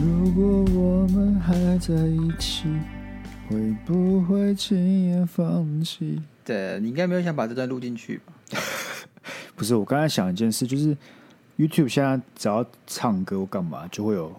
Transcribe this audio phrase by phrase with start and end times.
[0.00, 2.68] 如果我们还在一起，
[3.48, 6.20] 会不会轻言放弃？
[6.44, 8.32] 对，你应该没有想把这段录进去吧？
[9.56, 10.96] 不是，我刚才想一件事，就是
[11.56, 14.32] YouTube 现在只要唱歌或干嘛，就会有，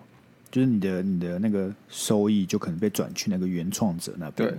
[0.49, 4.47] 就是你的你的那个收益就可能被转去那个原创者那边。
[4.49, 4.57] 对，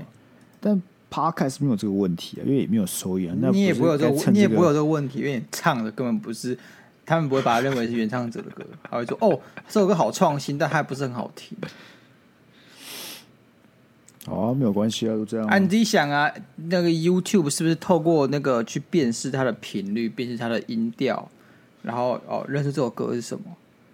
[0.60, 3.34] 但 Podcast 没有这个问题啊，因为也没有收益啊。
[3.40, 6.56] 那你也不会有这个，你也不会有这个问题，因为你唱的根本不是，
[7.04, 11.58] 他们不会把它认为是原唱者的歌，他会说：“哦，这首歌好创新，但还不是很好听。”
[14.26, 15.46] 哦，没有关系啊，就这样。
[15.48, 21.28] 啊，你自己想啊，那个 YouTube 是不是透过那个去辨识它的频率，辨识它的音调，
[21.82, 23.44] 然后哦，认识这首歌是什么？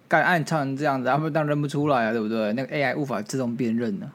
[0.09, 2.53] 干按唱成这样子，他们当然认不出来啊，对不对？
[2.53, 4.11] 那个 AI 无法自动辨认呢、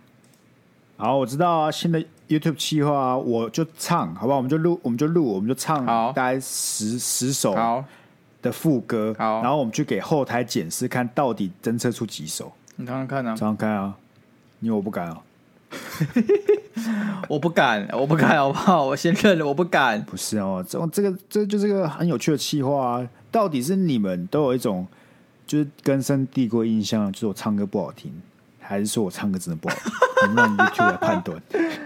[0.97, 1.05] 啊。
[1.05, 4.37] 好，我知道啊，新的 YouTube 企划啊，我就唱，好不好？
[4.37, 7.55] 我们就录，我们就录，我们就唱，大概十十首
[8.41, 12.53] 的副歌，好，然后我们去给后台检视，看到底侦测出几首。
[12.77, 13.95] 你看看看啊，常看啊，
[14.61, 15.23] 因为我不敢啊。
[17.29, 18.85] 我不敢，我不敢，好不好？
[18.85, 20.03] 我先认了，我不敢。
[20.05, 23.09] 不是哦，这这个这就是个很有趣的企划啊！
[23.31, 24.87] 到底是你们都有一种
[25.47, 28.13] 就是根深蒂固印象，就是我唱歌不好听，
[28.73, 29.93] 还是说我唱歌真的不好听？
[30.23, 31.41] 我们让 YouTube 来判断。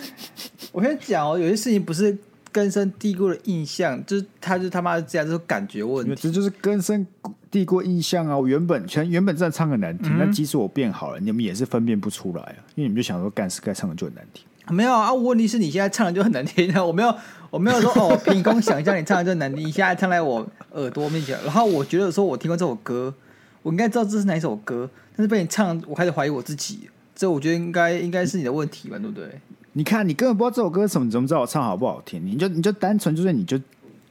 [0.73, 2.17] 我跟你讲哦，有些事情不是
[2.53, 6.14] 根深蒂固的印象，就是他就他妈是这样，就是感觉问题。
[6.14, 7.07] 这就是根深
[7.51, 8.37] 蒂固印象啊！
[8.37, 12.59] 我原本全原本真的唱很难听，嗯、但即使我变好了，你们也是分辨不出来啊！
[12.75, 14.45] 因为你们就想说，干是该唱的就很难听。
[14.69, 16.84] 没有啊，问题是你现在唱的就很难听啊！
[16.84, 17.14] 我没有，
[17.51, 23.14] 我没有说哦，凭空想象你唱的就很难听，你现在唱在我耳朵面前，然后我觉得说我听过这首歌，
[23.62, 26.89] 我应该知道这是哪一首歌，但是被你唱，我开始怀疑我自己。
[27.14, 29.27] 这我觉得应该应该是你的问题吧，对不对？
[29.73, 32.25] 你看，你根本不知道这首歌是什么，你怎么知道我唱好不好听？
[32.25, 33.58] 你就你就单纯就是你就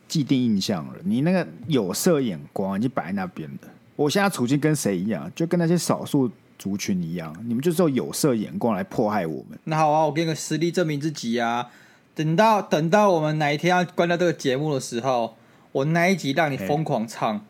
[0.07, 3.69] 既定印象了，你那个有色眼光已经摆在那边了。
[3.95, 5.31] 我现在处境跟谁一样？
[5.35, 9.57] 就跟那些少数族群一样，你们就是用有色眼光来迫害我们。
[9.65, 11.67] 那好啊，我给你个实力证明自己啊！
[12.15, 15.35] 等到等到我们哪一天要关掉这个节目的时候，
[15.71, 17.45] 我那一集让你疯狂唱，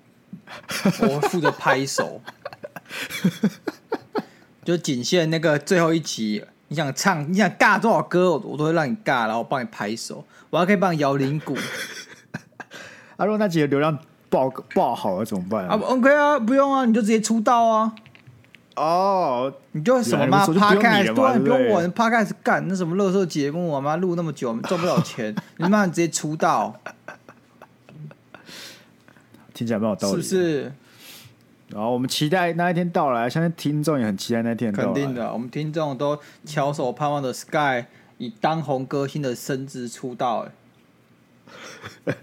[1.01, 2.21] 我会负责拍手。
[4.63, 11.55] 就仅限那个最后一集，你想唱，你想尬多少歌，我我都会让你尬，然后帮你拍手，我还可以帮你摇铃鼓。
[13.17, 13.97] 阿若、啊、那集的流量。
[14.27, 15.75] 爆爆好了怎么办啊？
[15.75, 17.93] 啊，OK 啊，不用啊，你就直接出道啊。
[18.75, 26.75] 哦，oh, 你就什么嘛，Podcast 对，你不用我 Podcast 干那什么乐色节目啊，妈录那么久赚不了钱， 你妈直接出道，
[29.53, 30.73] 听起来蛮有道理，是不是？
[31.69, 34.85] 然后我们期待那一天到来，相信听众也很期待那一天到来。
[34.85, 37.85] 肯定的，我们听众都翘首盼望的 Sky
[38.17, 40.47] 以当红歌星的身姿出道。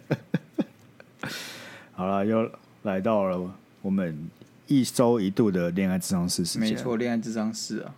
[1.92, 2.50] 好了，又
[2.82, 3.52] 来到了
[3.82, 4.30] 我们
[4.66, 6.68] 一周一度的恋爱智商试时间。
[6.68, 7.94] 没错，恋爱智商试啊，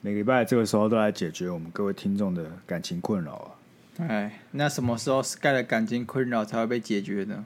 [0.00, 3.50] 每个礼拜这个时候都来解决我们各位听众的感情困扰啊。
[4.08, 7.44] 哎，那什么时候 Sky 的感情困扰才会被解决呢？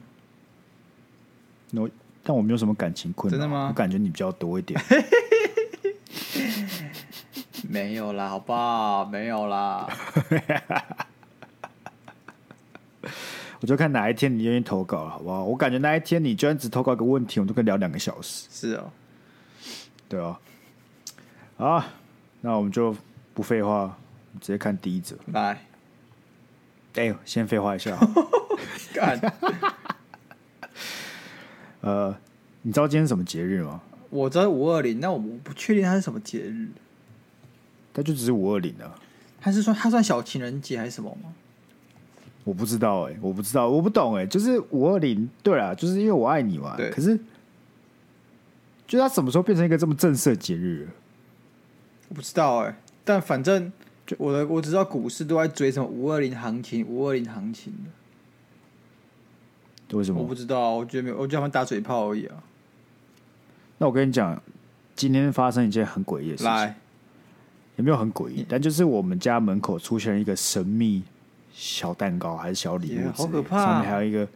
[1.73, 1.89] 我，
[2.23, 3.67] 但我没有什么感情困扰，真的吗？
[3.69, 4.79] 我感觉你比较多一点。
[7.69, 9.05] 没有啦，好不好？
[9.05, 9.87] 没有啦。
[13.61, 15.43] 我就看哪一天你愿意投稿了，好不好？
[15.43, 18.47] 我感觉那一天你居然只投稿一个问题，我们都可以聊两个小时。
[18.51, 18.91] 是哦，
[20.09, 20.35] 对哦。
[21.57, 21.83] 好，
[22.41, 22.95] 那我们就
[23.33, 23.95] 不废话，
[24.39, 25.15] 直接看第一则。
[25.27, 25.63] 来，
[26.95, 27.97] 哎，先废话一下。
[28.93, 29.19] 干。
[31.81, 32.15] 呃，
[32.61, 33.81] 你知道今天是什么节日吗？
[34.09, 36.69] 我知道五二零，那我不确定它是什么节日。
[37.93, 38.95] 它就只是五二零啊。
[39.39, 41.33] 它是说它算小情人节还是什么吗？
[42.43, 46.75] 我不知道哎、欸，我不知道，我不懂哎、欸，就是五二零，对啊，就是因为我爱你嘛。
[46.75, 46.89] 对。
[46.89, 47.19] 可是，
[48.87, 50.89] 就他什么时候变成一个这么正式的节日？
[52.09, 53.71] 我不知道哎、欸，但反正
[54.05, 57.89] 就我的，我只知道股市都在追什么五二零行情，五二零行情的。
[59.97, 60.21] 为什么？
[60.21, 62.35] 我不知道，我觉得没有，我觉得他们打嘴炮而已啊。
[63.77, 64.41] 那我跟你讲，
[64.95, 66.75] 今天发生一件很诡异的事情，来
[67.77, 68.45] 有没有很诡异？
[68.47, 71.03] 但就是我们家门口出现了一个神秘。
[71.53, 73.11] 小蛋糕还是小礼物？
[73.11, 73.65] 好可怕！
[73.65, 74.27] 上面还有一个，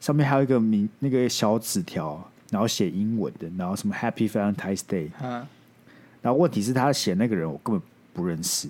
[0.00, 5.10] 上面还有一个名那个小纸条，然后写英文的，然后什么 Happy Valentine's Day。
[6.22, 7.82] 然后问题是他写那个人我根本
[8.14, 8.66] 不认识，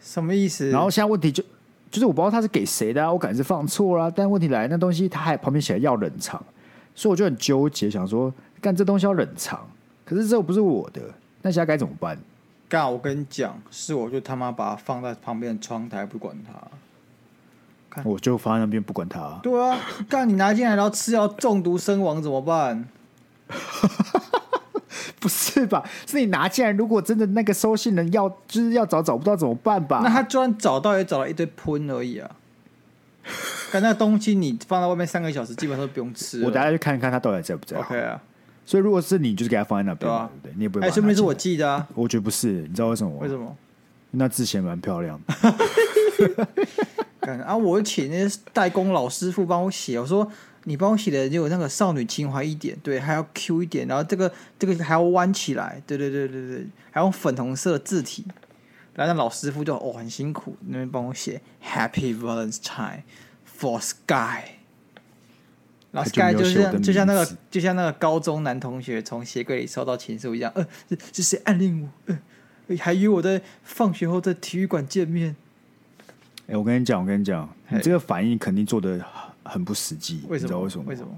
[0.00, 0.68] 什么意思？
[0.70, 1.44] 然后现在问题就
[1.92, 4.10] 就是我不知道他是给谁的，我感觉是放错了。
[4.10, 6.42] 但问题来，那东西他还旁边写要冷藏，
[6.94, 9.60] 所以我就很纠结，想说干这东西要冷藏，
[10.04, 11.02] 可是这又不是我的，
[11.42, 12.18] 那现在该怎么办？
[12.68, 16.52] 干，我跟你讲，是我就他妈把它放在旁边的窗台，不管它。
[17.90, 19.38] 看我就放在那边不管它。
[19.42, 19.78] 对啊，
[20.08, 22.88] 干你拿进来然后吃药中毒身亡怎么办？
[25.20, 25.82] 不是吧？
[26.06, 30.00] 是你拿进来，如果真的那个收信人要就是要找找不到怎么办吧？
[30.02, 32.30] 那他就算找到也找了一堆喷而已啊。
[33.72, 36.42] 但那东西你放在外面三个小时，基本上都不用吃。
[36.44, 37.76] 我等下去看看他到底在不在。
[37.78, 38.20] OK 啊。
[38.66, 40.86] 所以如果是你，就是给他放在那边，对啊，对，你也不会。
[40.86, 41.86] 哎，说明是我寄的啊。
[41.94, 43.18] 我觉得不是，你知道为什么吗？
[43.22, 43.56] 为什么？
[44.12, 45.34] 那字写蛮漂亮的。
[47.46, 47.56] 啊！
[47.56, 50.30] 我请那些代工老师傅帮我写，我说。
[50.64, 58.24] 你帮我写的就有那个少女情怀一点，对，还要 Q 一点，然后这个这个还要弯起来，对对对对对，还用粉红色的字体，
[58.94, 63.02] 然后那老师傅就哦很辛苦，那边帮我写 Happy Valentine
[63.58, 64.58] for Sky，
[65.90, 72.14] 然后 Sky 就像就像那个就像那个高中男同学从鞋柜里收到情书一样，呃，这这是暗恋我，
[72.68, 75.34] 呃，还约我在放学后在体育馆见面。
[76.46, 79.04] 哎，我跟你讲，我跟你讲，你这个反应肯定做的。
[79.44, 80.46] 很不实际，为什么？
[80.46, 80.84] 你知道为什么？
[80.86, 81.08] 为什么？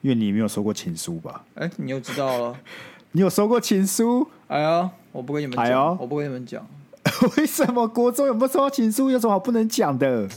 [0.00, 1.44] 因为你没有收过情书吧？
[1.54, 2.58] 哎、欸，你又知道了？
[3.12, 4.26] 你有收过情书？
[4.48, 6.66] 哎呀，我不跟你们讲，哎、我不跟你们讲。
[7.36, 7.86] 为什么？
[7.86, 9.10] 国中有没有收到情书？
[9.10, 10.28] 有什么好不能讲的？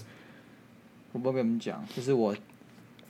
[1.13, 2.35] 我不跟你们讲，这是我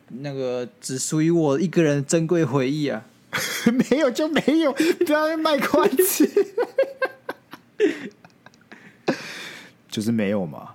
[0.10, 3.04] 那个只属于我一个人的珍贵回忆啊！
[3.90, 6.30] 没有就没有，不要卖关子，
[9.90, 10.74] 就是没有嘛。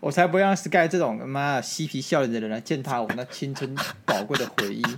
[0.00, 3.74] 我才不让 Sky 这种他妈嬉皮笑脸的人来践踏我那青春
[4.06, 4.82] 宝贵的回忆。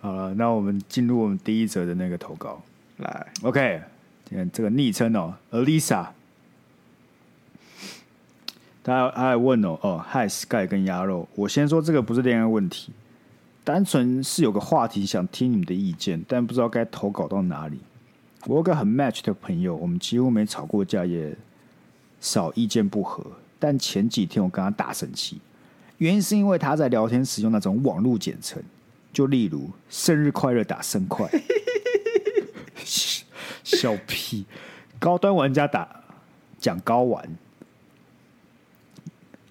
[0.00, 2.62] 好了，那我们进入我们第一则的那个投稿。
[2.98, 3.82] 来，OK，
[4.24, 6.06] 今天这个昵称哦，Alisa，
[8.82, 12.92] 大家还问哦，哦，Hi Sky 跟鸭肉，我先说这个不是恋爱问题，
[13.64, 17.80] 单纯是有个话题想听你们的意见，但不知道该投稿到哪里。
[18.46, 21.36] 我有个很 match 的朋友，我们几乎没吵过架，也
[22.20, 23.24] 少意见不合。
[23.58, 25.38] 但前几天我跟他大生气，
[25.98, 28.62] 原因是因为他在聊天时用那种网络简称，
[29.12, 31.30] 就例如“生日快乐”打“生快”，
[33.62, 34.46] 笑屁！
[34.98, 36.02] 高端玩家打
[36.58, 37.28] 讲高玩，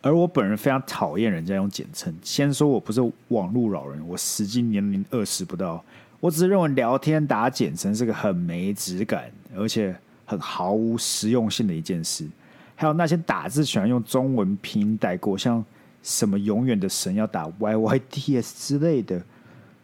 [0.02, 2.14] 而我本人非常讨厌人家用简称。
[2.24, 5.84] 先说我不是网络老人，我实际年龄二十不到。
[6.20, 9.96] 我只是认为聊天打简称是个很没质感，而且
[10.26, 12.28] 很毫无实用性的一件事。
[12.76, 15.64] 还有那些打字喜欢用中文拼音带过，像
[16.04, 19.22] 什么永远的神要打 Y Y D S 之类的，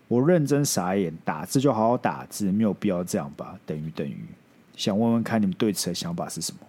[0.08, 1.14] 我认真傻眼。
[1.24, 3.58] 打字就好好打字，没有必要这样吧？
[3.66, 4.18] 等于等于，
[4.76, 6.60] 想问问看你们对此的想法是什么？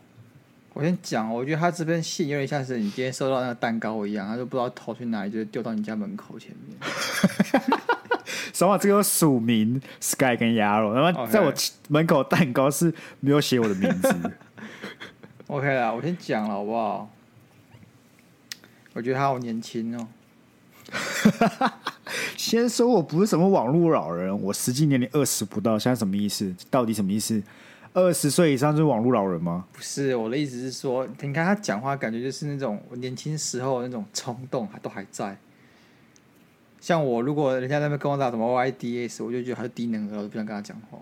[0.73, 6.79] 我先讲，我觉得他这边信有点像是你今天收到那个蛋糕一样，他就不知道投去哪里，就丢到你家门口前面。
[8.53, 11.53] 说话这个署名 Sky 跟鸭肉，然后在我
[11.89, 14.15] 门口蛋糕是没有写我的名字。
[15.49, 17.09] OK 啦，我先讲了好不好？
[18.95, 20.09] 我觉得他好年轻哦。
[22.37, 26.55] 先说我不是什么网络老人，我实际年龄二十不到，现在什么意思？
[26.71, 27.43] 到底什么意思？
[27.93, 29.65] 二十岁以上就是网络老人吗？
[29.73, 35.37] 不是，我的意思是说，你看他讲话，感觉就是那种我年轻时候那种冲动，还都还在。
[36.87, 40.97] 像我，如果人家在那边跟我打什么 YDS，我就觉得他是低能儿，我就不想跟他讲话。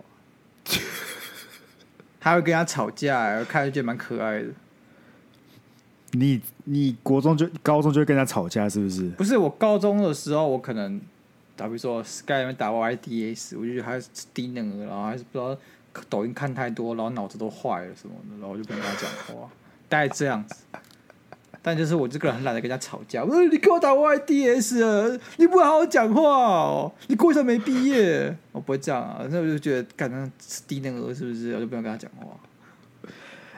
[2.18, 4.48] 他会跟他吵架，看着觉得蛮可爱的。
[6.12, 9.10] 你你国中就高中就会跟他吵架，是不是？
[9.10, 10.98] 不是，我高中的时候，我可能
[11.54, 15.54] 打比如说 Sky 那边打 YDS，我就觉得他是低能儿，然后还是不知道
[16.08, 19.50] 抖音看太多，然后脑子都坏了什么的，然后我就不跟他讲话，
[19.90, 20.64] 大概这样子。
[21.66, 23.24] 但就是我这个人很懒得跟人家吵架。
[23.24, 26.92] 我说你给我打 YDS 啊，你不会好好讲话哦？
[27.06, 29.24] 你国小没毕业，我不会这样啊。
[29.30, 30.30] 那我就觉得，感觉
[30.68, 31.54] 低能儿是不是？
[31.54, 32.38] 我就不想跟他讲话。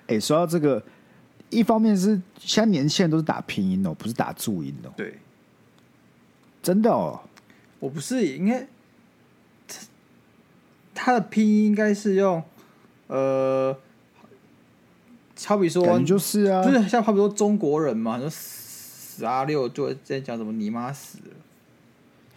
[0.06, 0.80] 哎、欸，说到这个，
[1.50, 4.90] 一方面是现在年轻人都是打拼音哦，不是打注音哦。
[4.96, 5.18] 对，
[6.62, 7.20] 真的哦。
[7.80, 8.68] 我不是应该，
[10.94, 12.40] 他的拼音应该是用
[13.08, 13.76] 呃。
[15.44, 21.34] 好比说，就是啊，就是像好比说中国人嘛，说死啊六就会在讲什么你妈死了，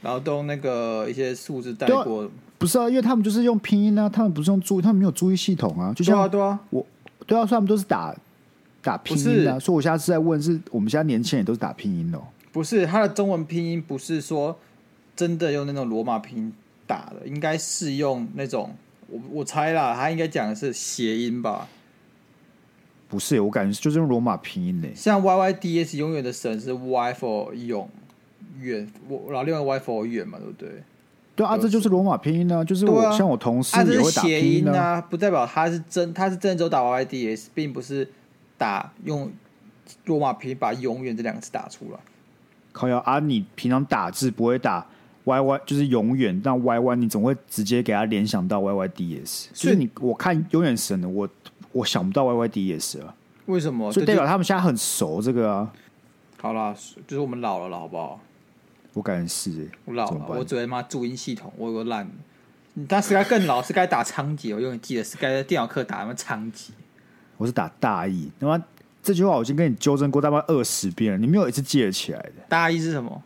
[0.01, 2.29] 然后都用那个一些数字带过、啊。
[2.57, 5.93] 不是啊，因为他们就是用拼音啊，他们不是用注，他们没有注意系统啊。
[5.95, 6.85] 就像对啊，对啊，我
[7.25, 8.13] 对啊，所以他们都是打
[8.81, 9.57] 打拼音啊。
[9.57, 12.19] 是所以我现在是在问，是我们现在年轻人都是打拼音哦？
[12.51, 14.57] 不是，他的中文拼音不是说
[15.15, 16.53] 真的用那种罗马拼音
[16.85, 18.75] 打的，应该是用那种
[19.07, 21.67] 我我猜啦，他应该讲的是谐音吧。
[23.09, 24.87] 不是，我感觉就是用罗马拼音的。
[24.95, 27.89] 像 Y Y D S 永远的神是 Y for 永
[28.61, 30.69] 远，我然后另外 Y for 远嘛，对不对？
[31.35, 32.63] 对啊，就是、这就是罗马拼音呢、啊。
[32.63, 38.07] 就是我、啊、像我同事也会打拼音啊，啊不代表他是真，他是真的只有打 Y Y D S，并不是
[38.57, 39.31] 打用
[40.05, 41.99] 罗马拼音把“永远”这两个字打出来。
[42.71, 43.19] 靠呀啊！
[43.19, 44.85] 你平常打字不会打
[45.23, 49.49] Y Y，就是永远，但 Y Y 你总会直接给他联想到 Y Y D S。
[49.53, 51.27] 所以你我看永远神的，我
[51.71, 53.15] 我想不到 Y Y D S 了。
[53.45, 53.91] 为什么？
[53.91, 55.73] 所以代表他们现在很熟这个啊。
[56.41, 56.75] 好啦，
[57.07, 58.19] 就是我们老了了，好不好？
[58.93, 62.09] 我感觉是、欸，我老了，我昨天妈注音系统我有个烂。
[62.73, 66.69] 你当时该更老，是该打仓颉，我永远记得是该在电脑课打什么仓颉。
[67.38, 68.63] 我是打大意，他妈
[69.01, 72.33] 这句话我已经跟你纠正过大概二十遍了，你没有一次记得起来的。
[72.47, 73.21] 大意是什么？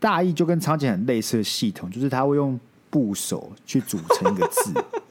[0.00, 4.72] 大意就跟仓颉很类似的系统，就是他会用部首去组成一个字。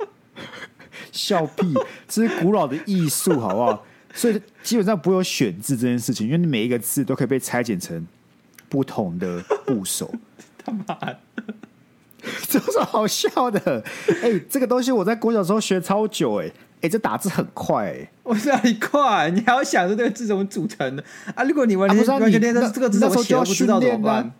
[1.12, 1.74] 笑屁，
[2.08, 3.86] 这是古老的艺术，好不好？
[4.14, 8.08] 所以基本上不会有选字这件事情，因为你每一个字都可以被拆解成
[8.70, 10.14] 不同的部首。
[10.64, 11.20] 他妈的，
[12.48, 13.84] 这有什么好笑的？
[14.22, 16.54] 哎、欸，这个东西我在国小时候学超久、欸，哎。
[16.78, 18.10] 哎、欸，这打字很快哎、欸！
[18.22, 19.32] 我是哪里快？
[19.32, 21.44] 你还要想着这个字怎么组成的啊？
[21.44, 24.32] 如果你完全、啊、完全连这个字怎么写都不知道怎么办？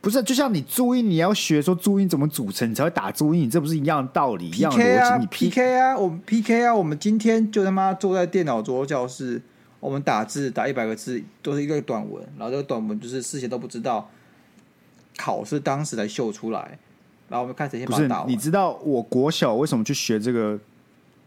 [0.00, 4.50] 不是，就像你注音，你要学说注音怎么组成，你才会打注音，这不是一样的道理？
[4.50, 5.16] 一样的逻辑、啊？
[5.18, 9.42] 你 PK 啊，我们 PK 啊，我们今天就他妈坐在电脑桌教室，
[9.80, 14.08] 我们打字打一百个字都是一个短文，然后这个短文就是事先都不知道，
[15.16, 16.78] 考试当时才秀出来，
[17.28, 18.28] 然后我们看谁先把它打完。
[18.28, 20.58] 你知道我国小为什么去学这个？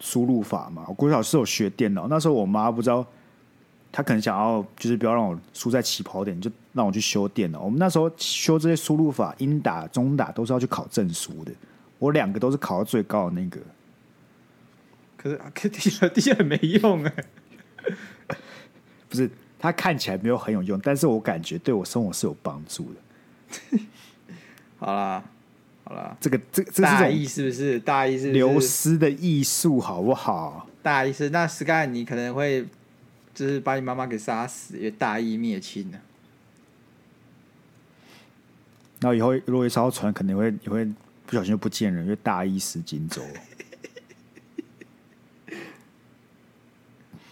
[0.03, 3.05] 输入法吗，我国小是有学电脑，那时候我妈不知道，
[3.91, 7.61] 她可能想要就是不要让我输在起跑点，就让我去修电脑。
[7.61, 11.51] 我们那时候修这些输入法，英打、中打都是要去考证书的，
[11.99, 13.59] 我两个都是考到最高的那个。
[15.17, 17.13] 可是，可的确的确很没用哎，
[19.09, 19.29] 不是，
[19.59, 23.79] 他看起来没有很有用，但是我感觉对我生活是有帮助的。
[24.79, 25.23] 好啦。
[25.83, 27.79] 好啦，这个这这是大意是不是？
[27.79, 30.67] 大意是流失的艺术，好不好？
[30.83, 32.65] 大意是那 Sky，你可能会
[33.33, 35.99] 就是把你妈妈给杀死，因为大义灭亲了。
[38.99, 40.85] 然后以后如果一艘船，肯定会也会
[41.25, 43.21] 不小心就不见人，因为大意失荆州。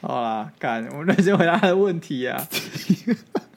[0.02, 2.48] 好啦，干，我们认真回答他的问题啊。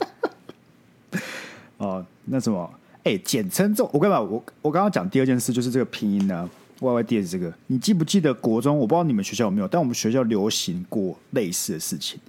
[1.78, 2.78] 哦，那什么？
[3.04, 8.76] 哎，简称这我跟你讲，我我刚刚讲第二件事就是这个拼音呢、啊、，Y Y D S 这个，你记不记得国中？
[8.76, 12.20] 我不知道你们学校有没有，但我们学校流行过类似的事情。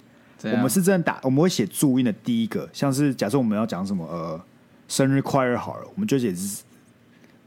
[0.52, 4.40] 我们是真的打，我们会写注音的第一个，像是假设我们要讲什么呃，
[4.88, 6.34] 生日快乐好了，我们就写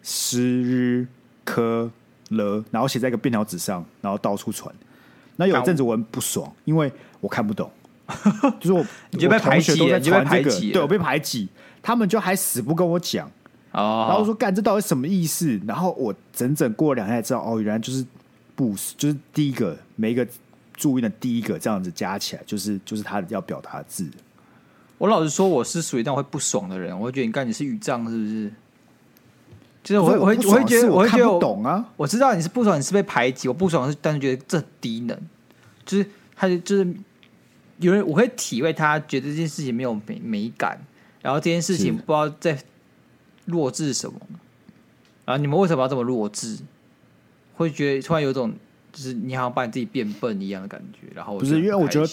[0.03, 1.07] 诗日
[1.43, 1.89] 科
[2.29, 4.73] 了，然后写在一个便条纸上，然后到处传。
[5.35, 7.69] 那有一阵子我很不爽，因为我看不懂，
[8.59, 11.47] 就是我 你就被排挤，都在传这个，你对我被排挤。
[11.79, 13.31] 他们就还死不跟我讲
[13.71, 14.09] ，oh.
[14.09, 15.57] 然后我说干这到底什么意思？
[15.65, 18.05] 然后我整整过了两天才知道，哦，原来就是
[18.55, 20.27] 不就是第一个每一个
[20.77, 24.09] 注意的第一个这样子加起来，就是就是他要表达的字。
[24.97, 28.53] 我老实说，我是属于那种会不爽的人，我会觉得你干你是语障是不是？
[29.83, 35.17] 就是我会我会我会觉得我会觉得我懂啊，我知道你是不爽，你是被排挤，我不爽是但是觉得这低能，
[35.85, 36.05] 就是
[36.35, 36.87] 他就是
[37.79, 40.79] 有人我会体会他觉得这件事情没有美美感。
[41.19, 42.57] 然后这件事情不知道在
[43.45, 44.17] 弱智什么，
[45.25, 46.59] 然后你们为什么要这么弱智？
[47.55, 48.53] 会觉得突然有种
[48.91, 51.07] 就是你好像把你自己变笨一样的感觉。
[51.13, 52.07] 然后不是因为我觉得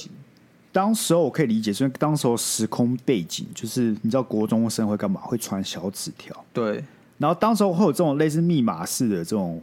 [0.72, 5.20] 当时候我可以理解，是因为当时候时空背景就是你知道国中生会干嘛？
[5.20, 6.44] 会传小纸条。
[6.52, 6.84] 对。
[7.18, 9.62] 然后当时候会有这种类似密码式的这种，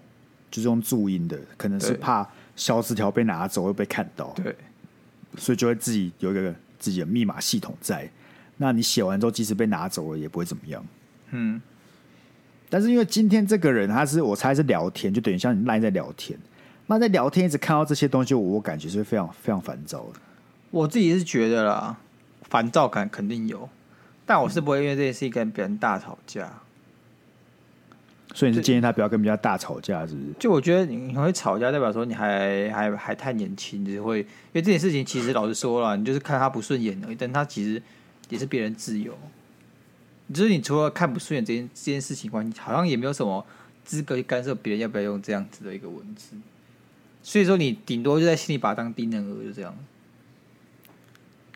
[0.50, 4.34] 就是用注音的，可能是怕小纸条被拿走会被看到。
[4.36, 4.56] 对。
[5.38, 8.10] 所以就会自己有一个自己的密码系统在。
[8.58, 10.86] 那你写完之后，即使被拿走了，也不会怎么样。
[11.32, 11.62] 嗯，
[12.70, 16.38] 但是因为今天这个人，他是我猜是聊天，就等于像你赖在聊天。
[16.92, 20.20] 那在聊天一直看到这些东西，我感觉是非常非常烦躁的。
[20.70, 21.98] 我自己是觉得啦，
[22.44, 23.70] 烦躁感肯定有，
[24.26, 26.46] 但我是不会因为这件事情跟别人大吵架。
[26.46, 27.96] 嗯。
[28.34, 30.28] 所以你是建议他不要跟人家大吵架，是不是？
[30.40, 37.82] 就我觉得你会吵架，代表说你还还还太年轻，就是会因为这件事情，其实老实说了，你就是看他不顺眼而已，但他其实。
[38.30, 39.14] 也是别人自由，
[40.34, 43.46] 就是你除了看不顺眼这件这件事情外，你好像也没有什么
[43.84, 46.38] 资格去干涉别人要不要用这样子的一个文字。
[47.24, 49.74] 所以说，你顶多就在心里把他当低能儿，就这样。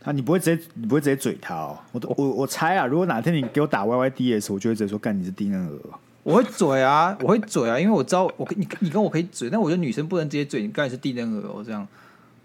[0.04, 1.80] 啊，你不会直接，你不会直接嘴他哦。
[1.92, 5.80] 我我我猜啊，如果哪天你给我打 Y Y D S，我就会直接说干你是低能儿。
[6.22, 11.88] 我会嘴啊，我会嘴啊，因为我知道我跟你你跟我可以嘴，但我觉得女生不能直接嘴，你干你是低能儿哦，这样。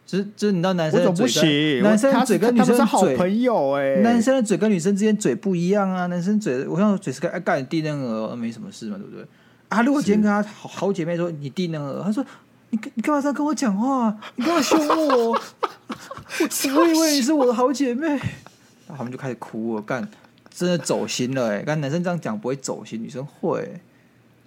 [0.07, 6.07] 就是就是，你知道男生的嘴跟男生嘴跟女生嘴，好朋友哎，男生的嘴跟女生之间嘴不一样啊。
[6.07, 9.25] 男生嘴，我像嘴是个爱干低能儿，没什么事嘛，对不对？
[9.69, 12.25] 啊，如果今天跟他好好姐妹说你低能儿，他说
[12.71, 14.17] 你你干嘛这样跟我讲话？
[14.37, 15.31] 你干嘛凶我？
[15.33, 15.41] 我
[16.77, 18.09] 我以为你是我的好姐妹。
[18.89, 20.09] 然后他们就开始哭了，干，
[20.53, 21.63] 真的走心了哎！
[21.63, 23.81] 刚男生这样讲不会走心，女生会。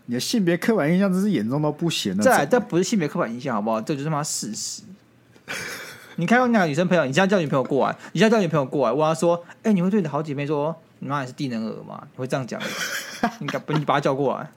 [0.05, 2.21] 你的性别刻板印象真是严重到不行了。
[2.23, 3.79] 再来，这不是性别刻板印象，好不好？
[3.79, 4.81] 这就是他妈事实。
[6.17, 12.05] 你看，我两个女生朋友，你现在叫女朋友过来，你现在叫女朋友过来，我要说，哎、欸，你会对你的好姐妹说，你妈也是低能儿吗？
[12.11, 12.61] 你会这样讲？
[13.39, 13.71] 你敢不？
[13.73, 14.51] 你把她叫过来，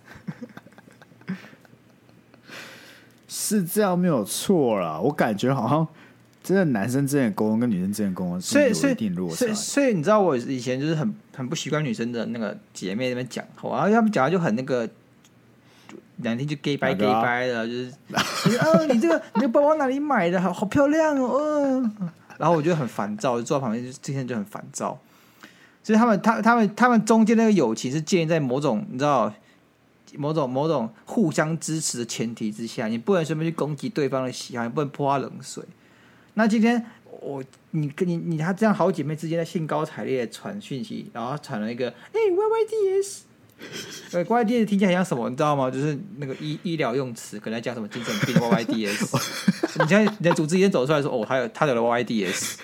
[3.28, 5.00] 是这样没有错啦。
[5.00, 5.87] 我感觉好像
[6.42, 9.37] 真的男生之间的沟通跟女生之间的沟通是有一定落差。
[9.37, 14.88] 所以，所以你知道，我以前就是很很不习惯女生的那个姐妹那边讲话，然后他们讲话就很那个。
[16.21, 20.40] 两天就 gay 掰 gay 掰的，就是，嗯，你这个你这个包包哪里买的？
[20.40, 22.11] 好好漂亮哦，嗯。
[22.38, 24.99] 然后我觉得很烦躁，就坐在旁边，就今天就很烦躁。
[25.83, 29.30] 所以他们，他他们他们中间那个友情是建立在某种你知道，
[30.17, 35.63] 某种某种互相支持的前提之下，你不能随便去攻击对方的喜好，你不能泼他冷水。
[36.35, 36.85] 那今天
[37.21, 43.23] 我你跟你你他这样好姐妹之间在兴高采烈的传讯息，然后传了一个哎 Y Y D S。
[44.11, 45.31] 对，YYDS 听起来像什么？
[45.31, 45.71] 你知道吗？
[45.71, 49.17] 就是那个医医疗用词，可能讲什么精神病 YYDS。
[49.81, 52.59] 你现在你的组织已经走出来说，哦，他有他有了 YYDS，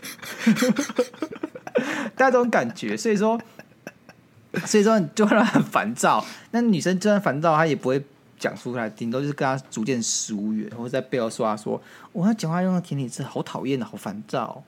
[2.14, 2.94] 大家这种感觉。
[2.94, 3.40] 所以说，
[4.66, 6.24] 所以说你就会让他很烦躁。
[6.50, 8.02] 那女生就算烦躁，她也不会
[8.38, 11.80] 讲出来，顶多就是跟他逐渐疏远，或者在背后说他说，
[12.12, 14.62] 我要讲话用的甜体字，好讨厌的，好烦躁。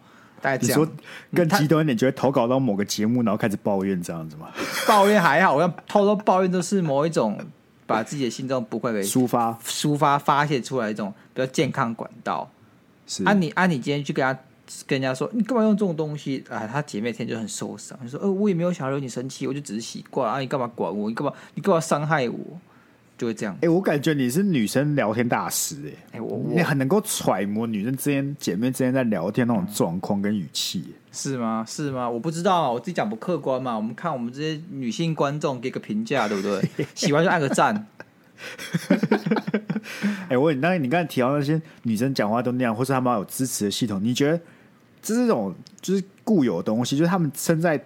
[0.61, 0.87] 你说
[1.35, 4.49] 更极端一点，就会投稿到某个节目，然后开始抱怨这样子吗？
[4.87, 7.39] 抱怨还好，我要偷偷抱怨都是某一种
[7.87, 12.51] 把自己的心中不会给抒发、抒发、发泄出来一种比较健康管道。
[13.07, 14.39] 是啊你，按啊，你今天去跟他
[14.87, 16.67] 跟人家说，你干嘛用这种东西啊？
[16.67, 20.41] 她姐妹天就很受伤，你说，呃，我也没有想要惹你生气，我就只是习惯啊。
[20.41, 21.09] 你干嘛管我？
[21.09, 21.33] 你干嘛？
[21.55, 22.39] 你干嘛伤害我？
[23.17, 23.55] 就会这样。
[23.57, 31.65] 哎、欸，我感觉你是女生聊天大师哎、欸，哎、欸，我你很能够揣摩女生之间姐妹之间在聊天那种状况跟语气、欸，是吗？
[31.69, 32.11] 是吗？
[32.11, 33.77] 我不知道，我自己讲不客观嘛。
[33.77, 36.69] 我们看我们这些女性观众给个评价，对不对？
[36.97, 37.87] 喜欢就按个赞。
[40.25, 44.41] 哎、欸，我问你，那你刚才提到那些女生讲话都那样，或是他们有支持的系统，你觉得
[45.05, 47.81] 这是这种就是固有的东西，就是他们身在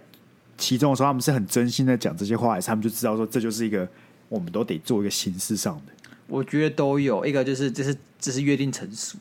[0.56, 3.86] 其中的时候，他们是很真心的讲这些话，还是他们就知道说这就是一个。
[4.30, 5.92] 我们都得做一个形式上的，
[6.26, 9.16] 我觉得都有一个，就是这是这是约定成熟，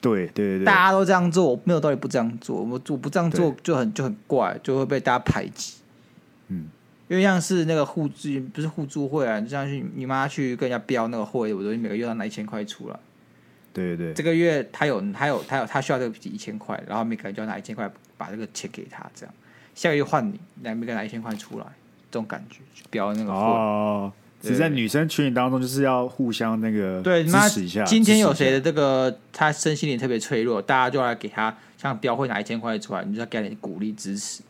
[0.00, 2.62] 对对对，对，大家都这样做，我没有道理不这样做。
[2.62, 5.74] 我我不这样做就很就很怪，就会被大家排挤。
[6.48, 6.68] 嗯，
[7.08, 12.98] 因为像是那个互助，不是互助会啊，就像是你妈去跟人家标那个会，我都每个月要拿一千块出来。
[13.72, 19.34] 对对对，这个月他有他有他有他需要这个一千块，然后每个人就要拿一千块把这个钱给他，这样
[19.74, 21.64] 下个月换你，来每个人拿一千块出来，
[22.10, 23.38] 这种感觉去标那个会。
[23.38, 27.84] 哦只在女生群体当中，就是要互相那个对支持一下。
[27.84, 34.42] 今天有谁的这个他身心灵特别脆弱，大家就要来给他像标会拿一千块出来，你就要给点鼓励支持。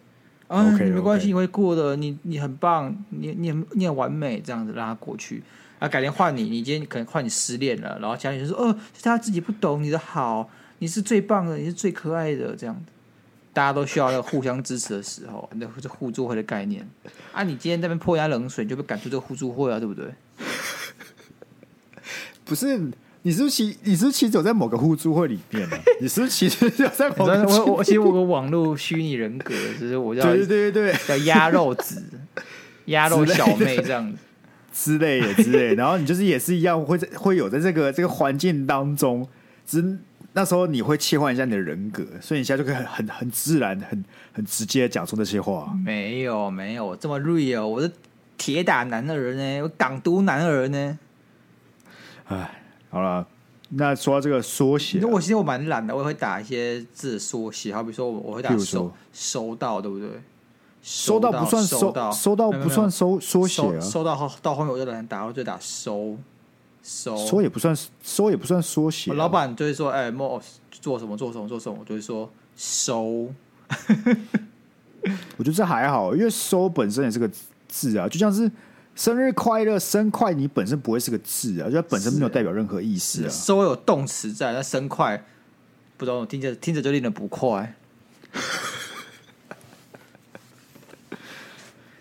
[0.46, 5.42] 啊，okay, 你没关系.你会过的，你你很棒，你你很你很完美，这样子让他过去。
[5.80, 12.92] 啊，改天换你，你今天可能换你失恋了，然后家里就说：“哦，是他自己不懂你的好，你是最棒的，你是最可爱的。”这样子。
[13.52, 16.88] 大家都需要那个互相支持的时候，那是互助会的概念
[17.32, 17.42] 啊！
[17.42, 20.04] 你今天在那边泼人家冷水，就被赶出这个互助会啊，对不对？
[22.44, 22.78] 不是，
[23.22, 25.76] 你是不是其你是不是其实走在某个互助会里面呢？
[26.00, 32.04] 你是不是其实就在某个 我我其实我有个网络虚拟人格，就是我叫对对对对叫鸭肉子、
[32.84, 34.18] 鸭肉小妹这样子
[34.82, 39.28] 之类的 之类的，然后你就是也是一样会在会有在这个这个环境当中
[39.66, 39.98] 只。
[40.32, 45.74] 那时候你会切换一下你的人格，所以你现在就可以很很很自然、很很直接的讲出那些话。
[45.84, 47.90] 没有没有，我这么 real，我是
[48.38, 50.98] 铁打男儿呢，我港独男儿呢。
[52.26, 53.26] 哎，好了，
[53.70, 60.08] 那说到这个缩写，我其实我蛮懒的，我也会打一些字缩写，好比说我会打收收到，对不对？
[60.82, 63.80] 收到不算收，收到不算收缩写啊。
[63.80, 66.16] 收到后到后面我就懒打，我就打收。
[66.82, 73.28] 收收也不算收也不算缩写，啊，老板就会说：“哎、欸，莫做什么做什么做什么。”我就会说收。
[75.36, 77.30] 我觉得这还好，因为收本身也是个
[77.68, 78.50] 字啊，就像是
[78.94, 83.28] 生日快乐，生快你本身不会是个字啊，就它本身没有代表任何意思啊。
[83.28, 85.22] 收有动词在，那生快
[85.98, 87.74] 不知道，听着听着就令人不快。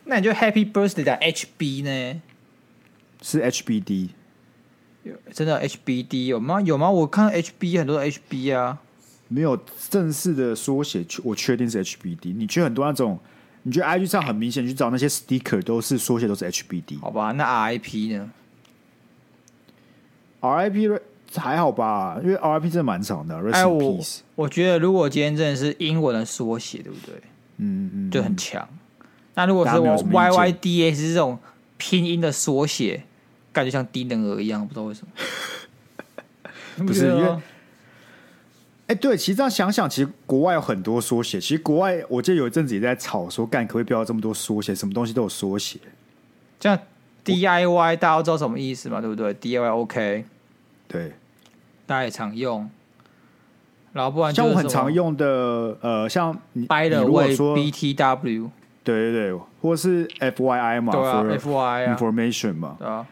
[0.10, 2.22] 那你就 Happy Birthday 的 HB 呢？
[3.22, 4.10] 是 HBD
[5.04, 5.13] 有。
[5.32, 6.60] 真的 HBD 有吗？
[6.62, 6.89] 有吗？
[6.89, 8.82] 我看 HB 很多 HB 啊，
[9.28, 9.56] 没有
[9.88, 12.34] 正式的缩写，我确定是 HBD。
[12.36, 13.19] 你去很多那种，
[13.62, 17.00] 你觉得 IG 上很明显去找那些 sticker 都是缩写，都是 HBD。
[17.00, 18.32] 好吧，那 RIP 呢
[20.41, 21.00] ？RIP
[21.36, 23.39] 还好吧，因为 RIP 真的蛮长的。
[23.52, 24.00] 哎，我
[24.34, 27.13] 我觉得如果今天真的是英文的缩写，对不对？
[27.58, 28.67] 嗯嗯，就很强。
[29.36, 31.39] 那如果是我 YYDS 这种
[31.78, 33.04] 拼音的缩写，
[33.54, 35.13] 感觉像低能儿一样，不知道为什么。
[36.86, 37.38] 不是因为，
[38.88, 41.39] 哎，对，其实这样想想，其实国外有很多缩写。
[41.39, 45.78] 其实国外，我记得有一阵子也在吵说，干可不可以不要这么多缩写，什么东西都有缩写。
[46.60, 46.80] 这样
[47.26, 49.02] DIY 大家都知道什么意思嘛？
[49.02, 50.26] 对不对？DIY OK，
[50.88, 51.12] 对，
[51.86, 52.70] 大家也常用。
[53.92, 58.50] 然后不然像我很常用的，呃，像 By the way BTW，
[58.89, 63.06] 对对对，或是 FYI 嘛，对啊，FYI information 嘛，对啊。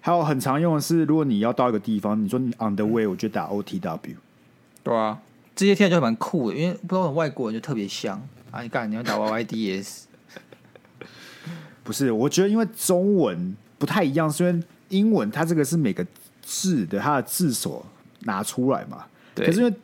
[0.00, 4.16] 还有很常用的是，如果你要到一个地方，你说你 on the way，我就打 OTW，
[4.82, 5.18] 对啊，
[5.56, 8.60] 这些听起来就蛮酷的，因为不知道外国人就特别香啊。
[8.62, 10.02] 你干，你要打 YYDS，
[11.82, 12.12] 不是？
[12.12, 16.06] 我觉得因为中文不太一样，虽然英文它这个是每个
[16.42, 17.84] 字的它的字首
[18.20, 19.74] 拿出来嘛，对，可是因为。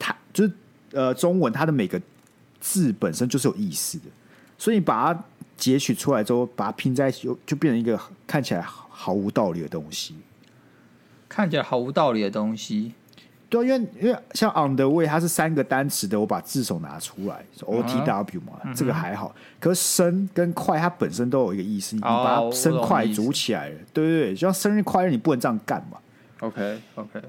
[0.00, 0.52] 它就是
[0.92, 2.00] 呃，中文它的每个
[2.60, 4.04] 字本身就是有意思的，
[4.58, 5.24] 所以你把它
[5.56, 10.16] 截取出来之后，把它拼在一起，就就变成一个看起来毫无道理的东西。
[11.28, 12.92] 看起来毫无道理的东西，
[13.50, 19.34] 对，啊因为因为像 on the way，它是三个单词的，我把字首拿出来，O T W 嘛，嗯、这个还好。
[19.60, 25.98] 可是生跟快，它本身都有一个意思，你把它生快组起来了，哦、对对对，就像生日快乐，你不能这样干嘛
[26.40, 27.22] ？OK OK。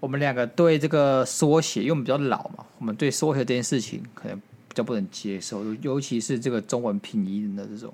[0.00, 4.42] 我们两个对这个缩写，因为我们比较老嘛，我们对缩写这件事情可能比
[4.78, 7.92] 较不能接受，尤其是这个中文拼音的这种。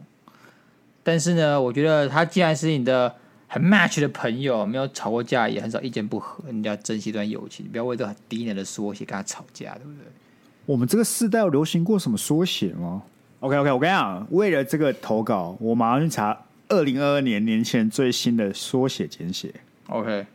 [1.03, 3.14] 但是呢，我觉得他既然是你的
[3.49, 10.05] 很 match 的朋友，没有吵过架，也很少意见不合，你要珍惜一段友情，不要为这个很低能的缩写跟他吵架，对不对？
[10.66, 13.03] 我们这个世代有流行过什么缩写吗
[13.40, 19.53] ？OK OK，我跟你讲，为了这个投稿，我马上去查二零二二年年前最新的缩写简写。
[19.88, 20.27] OK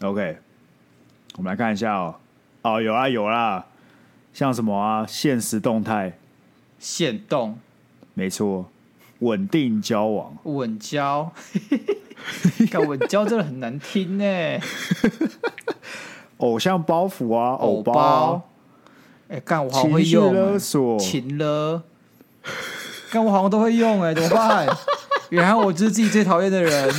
[0.00, 0.38] OK。
[1.36, 2.14] 我们来看一下哦，
[2.62, 3.66] 哦，有啊有啦，
[4.36, 6.18] 像什么啊，现实动态，
[6.78, 7.58] 现动，
[8.12, 8.66] 没错，
[9.20, 11.32] 稳定交往，稳交，
[12.70, 14.24] 看稳交真的很难听呢。
[16.36, 18.42] 偶像包袱啊，偶包，
[19.28, 21.82] 哎，干我好会用，勒索，情勒，
[23.10, 24.68] 干我好像都会用，哎，怎么办？
[25.30, 26.94] 原来我就是自己最讨厌的人，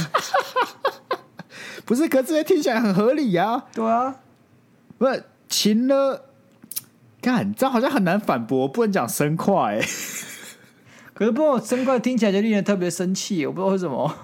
[1.86, 2.10] 不是？
[2.10, 4.15] 可这些听起来很合理呀，对啊。
[4.97, 6.26] 不是情了，
[7.27, 9.81] 干这好像很难反驳，不能讲生快。
[11.13, 14.15] 可是不过生快听起来就令人特别生气，我不知道为什么。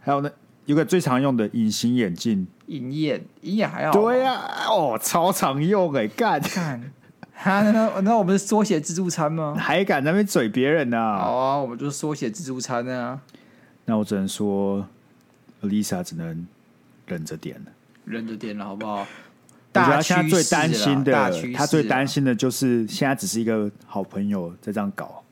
[0.00, 0.28] 还有呢，
[0.64, 3.92] 有个最常用的隐形眼镜，隐眼隐眼还好。
[3.92, 6.92] 对呀、啊，哦，超常用哎，干干，
[7.32, 9.54] 哈，那那那我们是缩写自助餐吗？
[9.56, 11.18] 还敢在那边嘴别人呢、啊？
[11.22, 13.20] 好啊，我们就是缩写自助餐啊。
[13.84, 14.84] 那我只能说
[15.62, 16.44] ，Lisa 只能
[17.06, 17.70] 忍着点了，
[18.04, 19.06] 忍着点了，好不好？
[19.72, 25.22] 我觉得他现在最担心的，他最担心的就是现在只是一个好朋友在这样搞。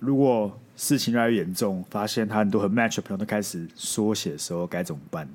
[0.00, 5.28] 如果事情越来越严重，发现他很多很 match 的朋友都开始缩写的时候，该怎么办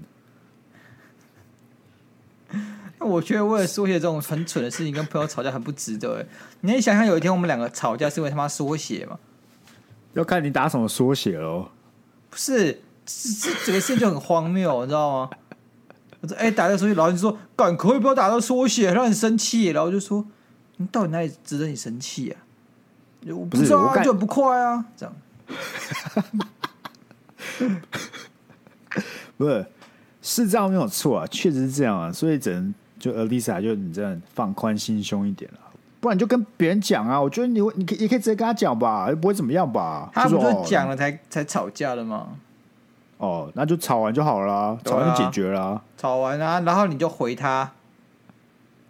[2.51, 2.61] 呢？
[2.99, 6.19] 那我觉得为了缩写这种很蠢的事情，跟朋友吵架很不值得。
[6.19, 6.25] 哎，
[6.59, 9.17] 你想想，有一天我们两个吵架是因为他妈缩写吗？
[10.13, 11.69] 要看你打什么缩写喽。
[12.29, 15.29] 不是，这这整个事情就很荒谬，你知道吗？
[16.21, 20.25] 我说：“哎、欸，打这个缩写，然后你说，赶可以不要打到缩写，让你生气。”然后就说
[20.77, 22.41] ：“你到底哪里值得你生气啊？”
[23.27, 25.15] 我不知道啊，就很不快啊，这样。
[29.37, 29.65] 不是，
[30.21, 35.59] 是这样没有错啊，确实是这样啊，所以只能就 Alisa 就你这样放宽心胸一点了，
[35.99, 37.21] 不然你就跟别人讲啊。
[37.21, 40.09] 我觉得你你也可以直接跟他讲吧，不会怎么样吧？
[40.13, 42.29] 他不就讲了才才吵架的吗？
[43.17, 45.81] 哦，那就吵完就好了，啊，吵完就解决了，啊。
[45.99, 47.73] 吵完啊，然后你就回他，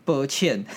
[0.05, 0.63] 抱歉。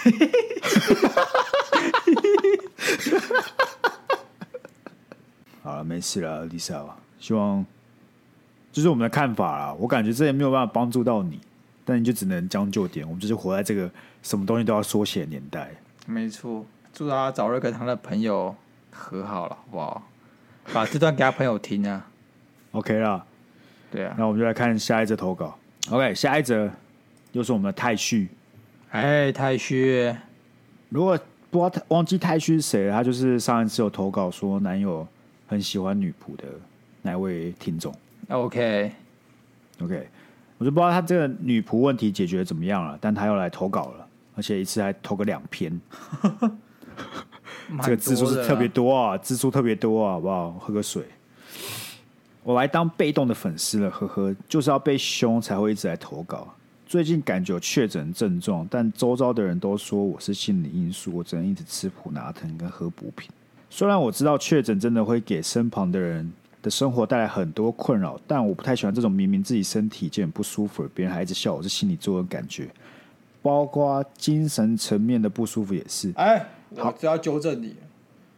[5.63, 6.87] 好了，没事了，Lisa。
[7.21, 7.63] 希望
[8.73, 9.75] 就是我们的看法啦。
[9.75, 11.39] 我感觉这也没有办法帮助到你，
[11.85, 13.07] 但你就只能将就点。
[13.07, 13.91] 我们就是活在这个
[14.23, 15.71] 什么东西都要缩写的年代。
[16.07, 16.65] 没错，
[16.95, 18.57] 祝他早日跟他的朋友
[18.91, 20.03] 和好了，好不好？
[20.73, 22.07] 把这段给他朋友听啊。
[22.71, 23.27] OK 啦。
[23.91, 25.59] 对啊，那我们就来看下一则投稿。
[25.91, 26.71] OK，下一则
[27.33, 28.29] 又是我们的太旭。
[28.91, 30.15] 哎，太旭，
[30.89, 31.19] 如果
[31.51, 35.07] 不知道忘记太旭是谁了，他就是上一次有投稿说男友
[35.47, 36.45] 很喜欢女仆的
[37.03, 37.93] 那位听众。
[38.29, 38.93] OK，OK，、
[39.81, 40.05] okay.
[40.59, 45.81] 我就不知道他这个女仆问题解决怎么样了，但他又来投稿了，而且一次还投个两篇。
[47.83, 50.51] 这个字数是特别多啊，字数特别多啊，好不好？
[50.53, 51.03] 喝个水。
[52.45, 56.53] 我来当被动的粉丝了，呵呵，就是要被凶才会一直来投稿。
[56.85, 63.31] 最近感觉有确诊症状，但周遭的人都说我是心理因素，我只能一直吃普拿疼跟喝补品。
[63.71, 72.69] 虽然我知道确诊真的会给身旁的人的生活带来很多困扰，但我不太喜欢这种明明自己身体就很不舒服，别人还一直笑我是心理作用感觉，
[73.41, 76.13] 包括精神层面的不舒服也是。
[76.17, 77.75] 哎，我只要纠正你，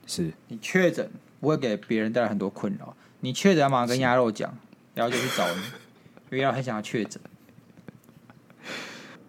[0.06, 4.54] 是你确诊不会给别人带来很多困扰，你确诊要马上跟鸭肉讲，
[4.94, 5.62] 然后就去找你，
[6.30, 7.18] 因为要很想要确诊。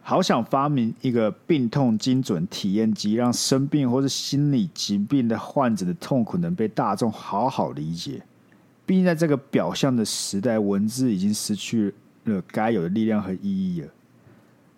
[0.02, 8.22] 好想发明一个病痛精准体验机，让生病或是心理疾病的患者的痛苦能被大众好好理解。
[8.86, 13.40] 毕竟在这个表象的时代，文字已经失去了该有的力量和意
[13.76, 13.88] 义了。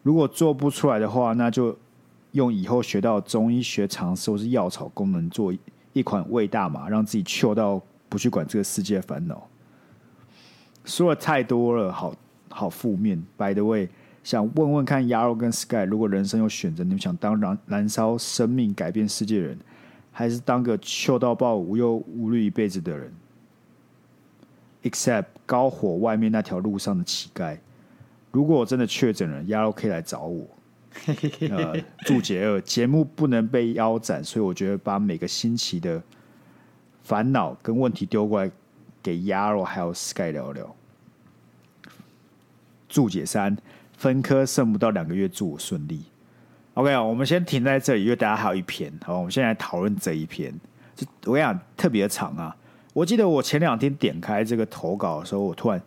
[0.03, 1.75] 如果做不出来的话，那就
[2.33, 5.51] 用以后学到中医学常识或是药草功能做
[5.93, 9.47] 一款胃大麻，让自己嗅到不去管这个世界烦恼。
[10.85, 12.15] 说了太多了，好
[12.49, 13.21] 好负面。
[13.37, 13.89] By the way。
[14.23, 19.57] 想问问看，鸭肉跟 Sky，如果人生有选择，你们想当燃燃烧生命、改变世界的人，
[20.11, 23.09] 还是当个秀到爆、无忧无虑一辈子的人
[24.83, 27.57] ？Except 高火外面那条路上的乞丐。
[28.33, 30.45] 如果我真的确诊了，鸭肉可以来找我。
[31.49, 36.03] 呃，注解二：节目不能被腰斩，所以我觉得把每个星期的
[37.07, 38.51] 烦恼跟问题丢过来
[39.01, 40.75] 给鸭肉还有 Sky 聊聊。
[42.89, 43.57] 注解三。
[43.95, 46.03] 分科剩不到两个月，祝我顺利。
[46.75, 48.93] OK 啊，我们先停在这里，因为大家还有一篇。
[49.03, 50.53] 好，我们现在来讨论这一篇。
[51.25, 52.55] 我跟你讲，特别长啊！
[52.93, 55.81] 我记得我前两天点开这个投稿的时候，我突然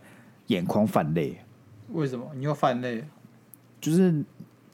[0.46, 1.38] 眼眶泛泪。
[1.90, 2.26] 为什么？
[2.34, 3.04] 你又泛泪？
[3.80, 4.10] 就是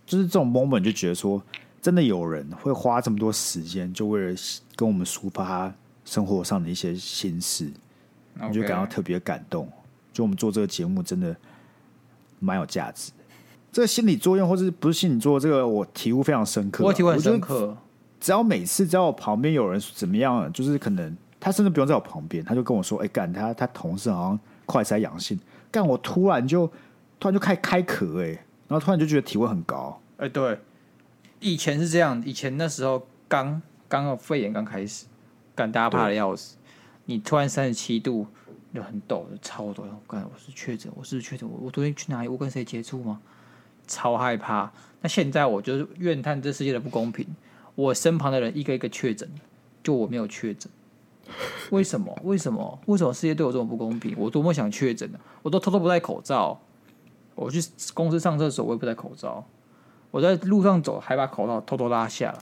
[0.06, 1.42] 就是这种 moment 就觉得说，
[1.82, 4.34] 真的有人会花这么多时间，就为了
[4.74, 5.74] 跟我们抒发他
[6.06, 7.70] 生活上的一些心事，
[8.40, 9.70] 我就感到特别感动。
[10.10, 11.36] 就我们做这个节目，真的
[12.38, 13.12] 蛮有价值。
[13.70, 16.82] 这个心理作用，或者不是心理作用，这个我体悟非常深刻。
[16.82, 17.76] 我体悟很深刻。
[18.18, 25.38] 只要每次只要我旁边有人怎么样，就是可能他甚至不用在我旁边，他就跟我说：“哎，干他他同事好像快筛阳性。”
[25.70, 26.66] 干我突然就
[27.20, 28.28] 突然就开开咳，哎，
[28.68, 30.00] 然后突然就觉得体温很高。
[30.16, 30.58] 哎，对，
[31.40, 35.04] 以前是这样，以前那时候刚刚有肺炎刚开始，
[35.56, 36.56] 干大家怕的要死。
[37.06, 38.26] 你突然三十七度
[38.74, 39.84] 就很抖，超抖。
[40.06, 42.28] 干我是确诊，我是确诊，我我昨天去哪里？
[42.28, 43.20] 我跟谁接触吗？
[43.88, 44.70] 超害怕！
[45.00, 47.26] 那现在我就是怨叹这世界的不公平。
[47.74, 49.28] 我身旁的人一个一个确诊，
[49.82, 50.70] 就我没有确诊，
[51.70, 52.18] 为什么？
[52.24, 52.78] 为什么？
[52.86, 54.14] 为什么世界对我这么不公平？
[54.18, 55.18] 我多么想确诊呢？
[55.42, 56.60] 我都偷偷不戴口罩。
[57.34, 57.60] 我去
[57.94, 59.46] 公司上厕所，我也不戴口罩。
[60.10, 62.38] 我在路上走，还把口罩偷偷拉下来。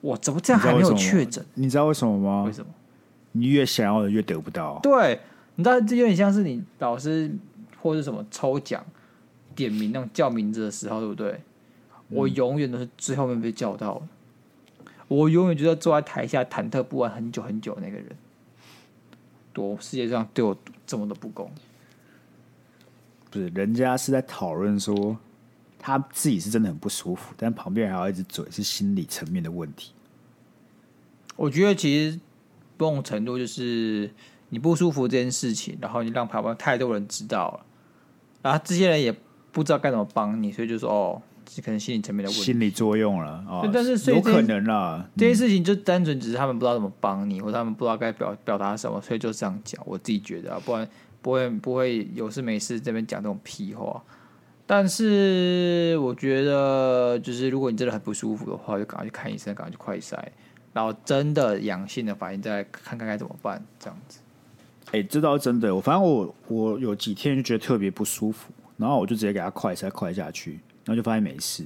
[0.00, 1.44] 我怎么这样还没有确诊？
[1.54, 2.44] 你知道为什么吗？
[2.44, 2.70] 为什么？
[3.32, 4.78] 你越想要的越得不到。
[4.82, 5.20] 对，
[5.56, 7.30] 你知道这有点像是你老师
[7.80, 8.84] 或是什么抽奖。
[9.54, 11.32] 点名那种叫名字的时候，对不对？
[11.32, 11.40] 嗯、
[12.10, 14.00] 我永远都是最后面被叫到，
[15.08, 18.06] 我永远就在坐在台下忐忑不安很久很久那个人。
[19.52, 20.56] 多世界上对我
[20.86, 21.50] 这么的不公，
[23.32, 23.48] 不是？
[23.48, 25.16] 人家是在讨论说
[25.78, 29.92] 他自己是真的很不舒服，但旁边人还要一直嘴，是心理层面的问题。
[31.36, 32.18] 我觉得其实
[32.76, 34.10] 某种程度就是
[34.48, 37.60] 你不舒服这件事情，然后你让旁边太多人知道了，
[38.42, 39.14] 然后这些人也。
[39.50, 43.44] 不知道该怎么帮你，所以就说哦，这可能心理层面的问题，心理作用了啊。
[43.48, 49.82] 哦、但是有可能啦，这些事情就单纯只是他们不知道怎么帮你，嗯、或者他们不知道该表表达什么，所以就这样讲。
[49.84, 50.86] 我自己觉得啊，不然
[51.22, 54.00] 不会不会有事没事这边讲这种屁话。
[54.68, 60.16] 但是我觉得，就是如果你真的很不舒服的话，就赶快去看医生，赶快去快筛，
[60.72, 64.20] 然后真的阳性的反应，再看看该怎么办，这样子。
[64.92, 65.74] 哎、欸，这倒是真的。
[65.74, 68.52] 我反正我我有几天就觉得特别不舒服。
[68.78, 70.52] 然后我就直接给他快筛快下去，
[70.84, 71.64] 然后就发现没事。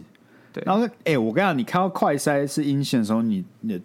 [0.51, 3.79] 对，然后哎，我跟你讲，你看到快筛是阴性的时候，你你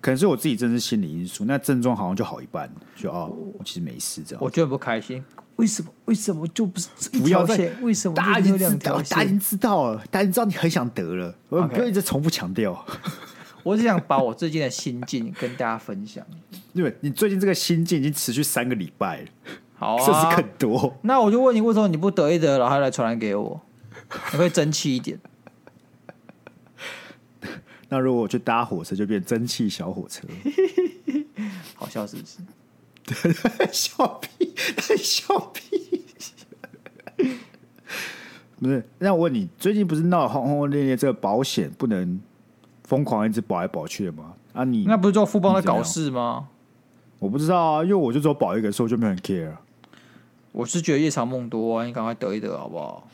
[0.00, 4.42] 可能是我自己真是心理因素，那症状好像就好一半，就哦，我其实没事这样。
[4.42, 5.22] 我觉得不开心，
[5.60, 5.92] 为什么？
[6.06, 6.88] 为什么就不是
[7.20, 7.56] 不要再？
[7.82, 8.14] 为什么？
[8.14, 12.84] 大家已经知道，大家已经知道了，大家知道你很想得了，我不要一直重复强调。
[13.62, 16.24] 我只想把我最近的心境跟大家分享。
[16.72, 19.26] 因为你最近这个心境已经持续三个礼拜了。
[19.76, 20.96] 好啊，这是更多。
[21.02, 23.60] 那我就问你，为什么你不得一得，然后来传染给我？
[24.32, 25.18] 你会争气一点。
[27.90, 30.26] 那如果我去搭火车，就变蒸汽小火车。
[31.76, 32.38] 好笑是不是？
[33.72, 34.54] 笑屁，
[34.96, 36.04] 笑屁。
[38.58, 42.20] 不是，那我问你，最近不是闹轰轰烈烈，这个保险不能
[42.84, 44.34] 疯狂一直保来保去的吗？
[44.52, 46.48] 啊你，你那不是做富邦在搞事吗？
[47.18, 49.52] 我不知道啊，因为我就只有保一个，所以我就没有很 care。
[50.52, 53.08] 我是觉得夜长梦多啊，你赶快得一得好不好？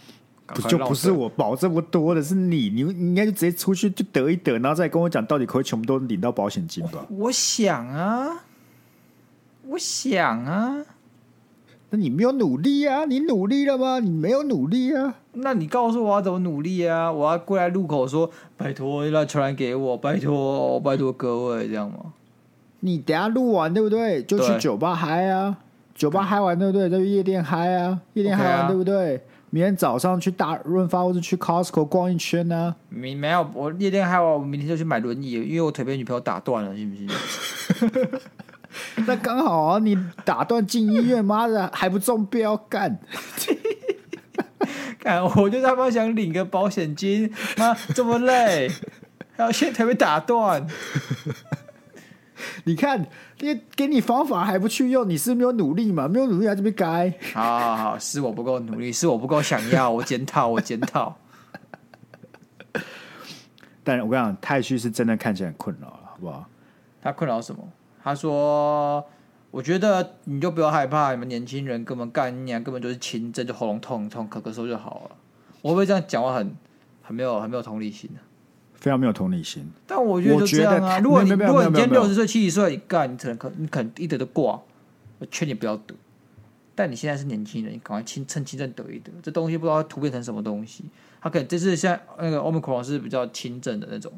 [0.46, 7.04] 不就不是我保这么多的，是你，你你应该就直接出去就得一得，然后再跟我讲到底可不可以全部都领到保险金吧？
[7.10, 8.45] 我想啊，
[9.68, 10.84] 我想啊，
[11.90, 13.04] 那你没有努力啊？
[13.04, 13.98] 你努力了吗？
[13.98, 15.14] 你没有努力啊？
[15.32, 17.10] 那你告诉我要怎么努力啊？
[17.10, 22.12] 我要过来路口说拜托，你来传染给我，拜托，拜托各位，这样吗？
[22.80, 24.22] 你等下录完对不对？
[24.22, 25.58] 就去酒吧嗨啊！
[25.94, 26.88] 酒吧嗨完对不对？
[26.88, 28.00] 再去夜店嗨啊！
[28.12, 29.20] 夜店嗨完对不对？
[29.50, 32.76] 明天早上去大润发或者去 Costco 逛一圈呢、啊？
[32.90, 37.08] 没没有，我夜店嗨完，我明天就去买轮椅，因为我腿被女朋友打断了，信不信？
[39.06, 42.98] 那刚好啊，你打断进医院， 妈的还不中标干！
[44.98, 48.68] 看，我就他妈想领个保险金，妈这么累，
[49.36, 50.66] 还要现在腿被打断。
[52.64, 53.06] 你看，
[53.38, 56.08] 给给你方法还不去用，你是没有努力嘛？
[56.08, 57.14] 没有努力还这边改。
[57.32, 61.16] 好好好，是我不够努力，是我不够想要，我检讨，我检讨。
[63.84, 66.44] 但我跟你讲，太虚是真的看起来很困扰了，好不好？
[67.00, 67.62] 他困扰什么？
[68.06, 69.04] 他说
[69.50, 75.16] ：“我觉得你就不要害怕，你们年轻人根本干你啊，根本就是轻症，就喉咙痛痛，咳咳嗽就好了。”
[75.60, 76.54] 我会不会这样讲话很
[77.02, 78.20] 很没有很没有同理心呢？
[78.74, 81.00] 非常没有同理心，但我觉得就这样啊。
[81.00, 84.62] 如果你如果你今天六十岁、七十岁，你干，你可能可你可能一得都挂。
[85.18, 85.96] 我劝你不要得。
[86.76, 89.10] 但你现在是年轻人，你赶快轻趁轻症得一得。
[89.20, 90.84] 这东西不知道突变成什么东西，
[91.20, 94.12] 它可能这是像那个 Omicron 是比较轻症的那种。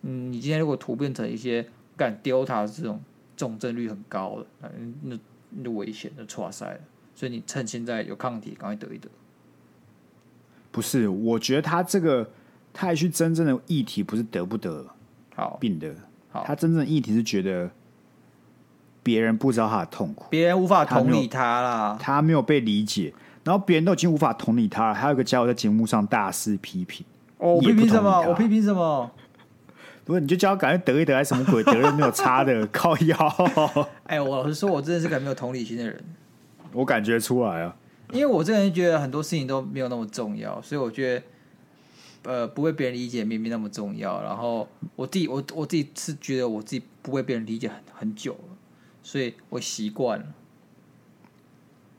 [0.00, 3.02] 嗯，你今天如果突变成一些干 Delta 这种
[3.36, 4.68] 重症率很高了，那
[5.02, 5.18] 那
[5.50, 6.80] 那危险就出塞了。
[7.14, 9.08] 所以你趁现在有抗体，赶快得一得。
[10.70, 12.28] 不是，我觉得他这个。
[12.76, 14.84] 太去真正的议题不是得不得
[15.36, 15.94] 好病的，
[16.32, 17.70] 好他真正的议题是觉得
[19.00, 27.06] 别人不知道他的痛苦，别人无法同理他啦，他没有被理解，然后别人都已经无法同理他了，还有一个家伙在节目上大肆批评，
[27.38, 28.22] 哦，我批评什么？
[28.22, 29.08] 我批评什么？
[30.04, 31.62] 不是，你就叫他赶紧得一得，还是什么鬼？
[31.64, 33.16] 得了没有差的，靠腰。
[34.04, 36.04] 哎，我老实说，我真的是个没有同理心的人，
[36.72, 37.76] 我感觉出来啊，
[38.12, 41.26] 因为我这个人觉得很多事情都没有那么重要，所以我觉得。
[42.26, 44.22] 呃，不被别人理解明明那么重要。
[44.22, 48.56] 然后我自己，我我自己是觉得我自己不被别人理解很很久了，
[49.02, 50.24] 所以我习惯了。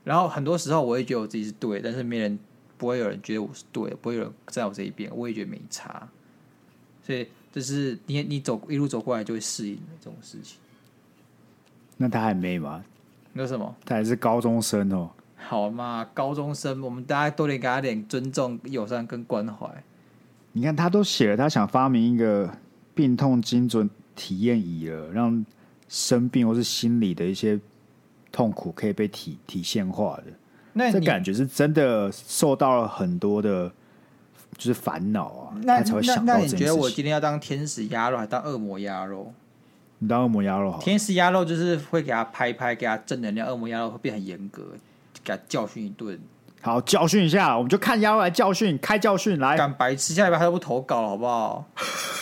[0.04, 2.40] 然后很多时候我也觉得我自己是对，但是没人
[2.76, 6.10] 不会有人觉得我是对，不会有人在我这一边，我也觉得没差。
[7.04, 10.58] 所以这是你你走一路走过来就会适应这种事情。
[11.96, 12.84] 那他还没吗？
[13.32, 13.74] 那什么？
[13.86, 15.10] 他还是高中生哦。
[15.38, 19.70] 好嘛，高中生，我们大家都得给他点尊重、友善跟关怀。
[20.52, 22.54] 你看，他都写了，他想发明一个
[22.94, 25.46] 病痛精准体验仪了，让
[25.88, 27.58] 生病或是心理的一些
[28.34, 30.24] 痛苦可以被体体现化的。
[30.74, 33.72] 那这感觉是真的受到了很多的，
[34.58, 36.60] 就是烦恼啊，那他才会想到这件事情。
[36.60, 39.34] 那你觉得我今天要当天使鸭肉，还当恶魔鸭肉？
[40.00, 40.80] 你当恶魔鸭肉好。
[40.80, 44.62] 天使鸭肉就是会给他拍拍，给他正能量；恶魔鸭肉会变很严格，
[45.24, 46.20] 给他教训一顿。
[46.62, 49.56] 好，教训一下，我们就看鸭肉来教训，开教训来。
[49.56, 51.66] 敢白痴，下礼拜他都不投稿了，好不好？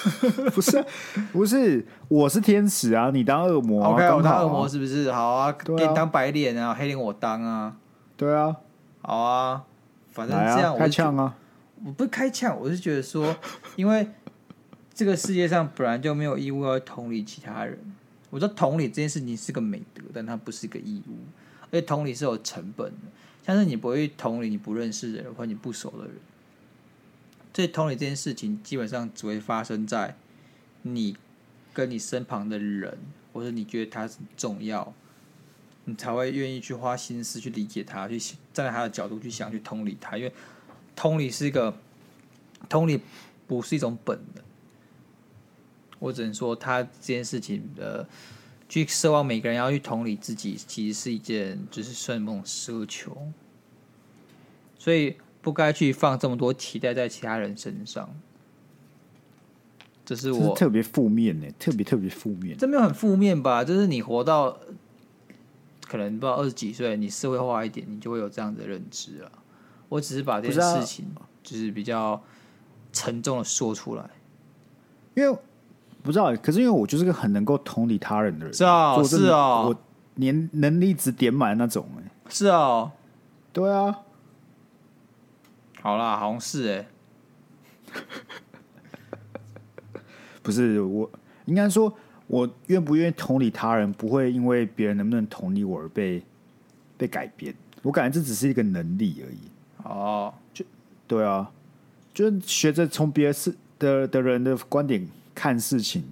[0.54, 0.86] 不是，
[1.32, 3.89] 不是，我是天使啊，你当恶魔、啊。
[3.91, 5.12] OK，我当恶魔是不是？
[5.12, 7.74] 好啊，啊给你当白脸啊，黑脸我当啊。
[8.17, 8.56] 对啊，
[9.02, 9.63] 好啊，
[10.12, 11.34] 反正这样我、啊、开枪啊。
[11.86, 13.36] 我不开枪，我是觉得说，
[13.76, 14.08] 因为
[14.93, 17.78] 这个世界上本来就没有义务要同理其他人。
[18.30, 21.17] 我说同理这件事情是个美德，但它不是一个义务，
[21.69, 22.98] 而且同理是有成本的。
[23.46, 26.15] 像是你不会同理你不认识的人或你不熟的人，
[27.54, 30.15] 所以同理这件事情基本上只会发生在
[30.84, 31.17] 你
[31.74, 32.98] 跟你身旁的人，
[33.34, 34.93] 或者你觉得他是重要，
[35.84, 38.17] 你才会愿意去花心思去理解他，去
[38.54, 40.17] 站在他的角度去想，去同理他。
[40.17, 40.32] 因为
[40.95, 41.73] 同理是一个
[42.67, 42.99] 同理
[43.47, 44.43] 不是一种本能，
[45.99, 48.08] 我只能说他这件事情的。
[48.69, 53.15] 去奢望每个人要去同理自己，其实是一件就是算那种奢求，
[54.79, 58.10] 所以不该去放这么多期待在其他人身上。
[60.04, 62.58] 这是我是特别负面呢，特别特别负面。
[62.58, 63.63] 这没有很负面吧？
[63.63, 64.58] 就是你活到
[65.87, 69.31] 可能不知道二十几岁，你社会化一点，你就会有这样的认知了。
[69.94, 71.06] 我只是把这件事情
[71.44, 72.19] 就是比较
[72.91, 74.10] 沉重的说出来，
[75.15, 75.37] 因为。
[76.02, 79.73] 不知道，可是因为我就是个很能够同理他人的人，是啊，是啊，我
[80.15, 82.91] 年能力值点满那种，哎，是啊，
[83.54, 84.00] 对啊，
[85.81, 86.85] 好啦，好像是哎，
[90.44, 91.10] 不是我
[91.46, 91.96] 应该说，
[92.27, 96.21] 我愿不愿意同理他人，不会因为别人能不能同理我而被
[96.98, 97.56] 被改变。
[97.81, 99.39] 我感觉这只是一个能力而已。
[99.84, 100.65] 哦，就
[101.08, 101.52] 对啊，
[102.13, 106.04] 就是学着从别的事的的人的观点看事情。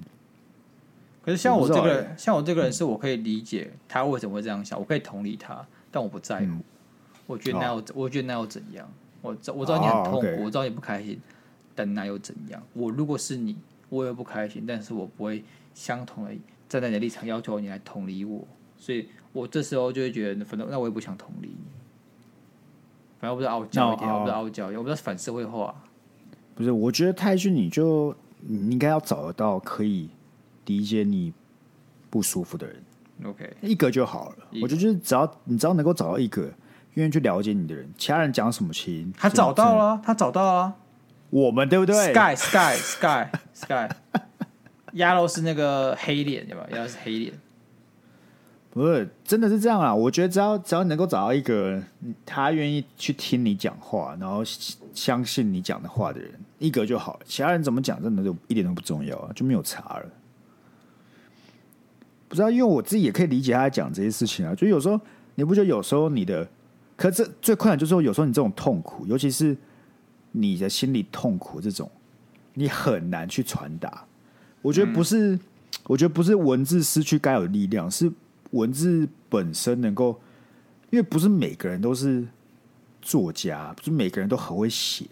[1.23, 6.45] 可是像我这个像我这个人，是我可以理解他为什么会这样想，嗯、我可以同理他，但我不在乎。
[6.45, 6.63] 嗯、
[7.27, 8.91] 我觉得那又，哦、我觉得那又怎样？
[9.21, 11.19] 我知我知道你很痛苦，哦 okay、我知道你不开心，
[11.75, 12.61] 但那又怎样？
[12.73, 13.55] 我如果是你，
[13.89, 15.43] 我也不开心，但是我不会
[15.75, 16.31] 相同的
[16.67, 18.45] 站在你的立场要求你来同理我，
[18.79, 21.80] 所以我这时候就会觉得，反正那我也不想同理你。
[23.21, 25.73] 反正我不是傲娇一点，我不是傲娇，我不是反社会化。
[26.55, 30.09] 不是，我觉得泰君，你就你应该要找得到可以
[30.65, 31.31] 理解你
[32.09, 32.83] 不舒服的人。
[33.23, 34.37] OK，一个就好了。
[34.61, 36.51] 我觉得就是只要你只要能够找到一个
[36.95, 40.75] 愿意去了解你的人，其他人讲什么其实，他找到了，他找到了。
[41.29, 43.87] 我们对不对？Sky Sky Sky Sky，
[44.93, 46.65] 鸭肉是那个黑脸，对吧？
[46.71, 47.33] 鸭肉是黑脸。
[48.73, 49.93] 不是，真的是这样啊！
[49.93, 51.77] 我觉得只要只要你能够找到一个
[52.25, 54.41] 他愿意去听你讲话，然后
[54.93, 57.19] 相信你讲的话的人，一个就好。
[57.25, 60.05] 其他人怎么讲，真的就一点都不重要啊，就没有差了。
[62.29, 64.55] 不知道，因为我自己也可以理解他讲这些事情啊。
[64.55, 64.97] 就有时候
[65.35, 66.47] 你不觉得有时候你的，
[66.95, 69.53] 可这最困难就是说，有时候你这种痛苦，尤其是
[70.31, 71.91] 你的心里痛苦这种，
[72.53, 74.05] 你很难去传达。
[74.61, 75.37] 我觉得不是，
[75.87, 78.09] 我觉得不是文字失去该有力量，是。
[78.51, 80.19] 文字本身能够，
[80.89, 82.27] 因为不是每个人都是
[83.01, 85.05] 作家，不是每个人都很会写，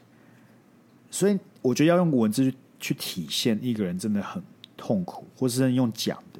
[1.09, 4.41] 所以我觉得要用文字去去体现一个人真的很
[4.77, 6.39] 痛苦，或是用讲的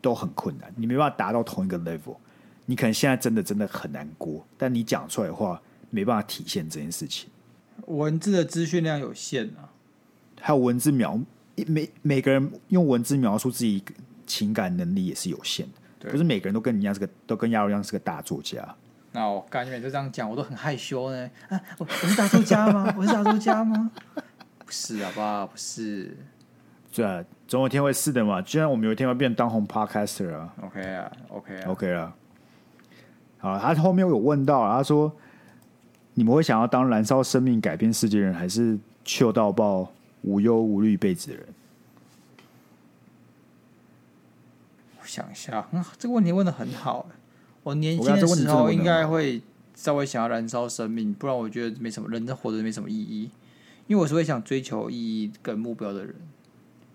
[0.00, 2.16] 都很困难，你没办法达到同一个 level。
[2.66, 5.60] 你可能现在真的真的很难过，但你讲出来的话
[5.90, 7.28] 没办法体现这件事情。
[7.86, 9.68] 文字的资讯量有限啊，
[10.40, 11.20] 还有文字描
[11.66, 13.84] 每每个人用文字描述自己
[14.26, 15.72] 情感能力也是有限的。
[16.04, 18.62] 对不是每个人都跟你一样是个，都跟亚柔一样是个大作家。
[19.12, 21.30] 那我感觉就这样讲，我都很害羞呢。
[21.48, 22.92] 啊，我我是大作家吗？
[22.98, 23.90] 我是大作家吗？
[24.64, 25.46] 不是，好不好？
[25.46, 26.16] 不是。
[26.92, 28.42] 对啊，总有一天会是的嘛。
[28.42, 30.52] 既然我们有一天会变当红 podcaster 啊。
[30.62, 32.16] OK 啊，OK 啊，OK 啊。
[33.38, 35.12] 好，他后面有问到，他说
[36.14, 39.92] ：“你们会想要当燃烧生命、改变世界的人，还是 chill 到爆、
[40.22, 41.46] 无忧无虑一辈子的人？”
[45.14, 47.06] 想一下，嗯，这个问题问的很好。
[47.62, 49.40] 我年轻的时候应该会
[49.74, 53.30] 稍微想要燃烧生命，不然我觉得没什么，人生活着没什么意义。
[53.86, 56.14] 因为我是会想追求意义跟目标的人，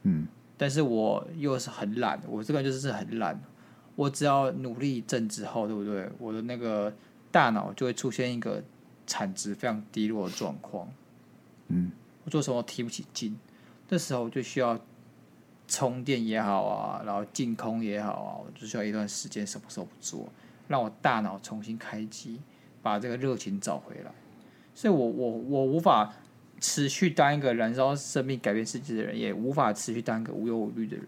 [0.04, 3.40] 嗯，但是我又是很懒，我这个人就是很懒。
[3.96, 6.10] 我只要努力一阵之后，对不对？
[6.18, 6.94] 我的那个
[7.32, 8.62] 大脑就会出现一个
[9.08, 10.88] 产值非常低落的状况，
[11.70, 11.92] 嗯，
[12.26, 13.38] 我做什么提不起劲，
[13.88, 14.78] 这时候我就需要。
[15.70, 20.28] 充电也好啊，然后净空也好啊，我就需要一段时间什么时候不做，
[20.68, 22.42] 让我大脑重新开机，
[22.82, 24.12] 把这个热情找回来。
[24.74, 26.12] 所以我我我无法
[26.60, 31.06] 持续当一个燃烧生命、改变世界的人，也无法持续当一个无忧无虑的人。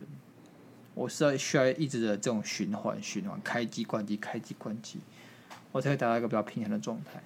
[0.93, 4.99] 我是要需要一直的这种循环、循环、开机、关机、开机、关机，
[5.71, 7.19] 我才会达到一个比较平衡的状态。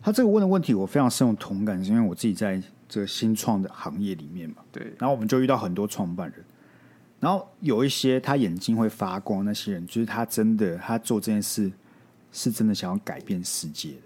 [0.00, 2.62] 他这个问的问题，我非常深有同感，是因为我自己在。
[2.92, 6.44] 这个新创的行业里面嘛，对，然后我们就遇到很多创办人，
[7.18, 11.72] 然后有一些他眼睛会发光，那些人就是他真的他做这件事
[12.32, 14.02] 是真的想要改变世界的，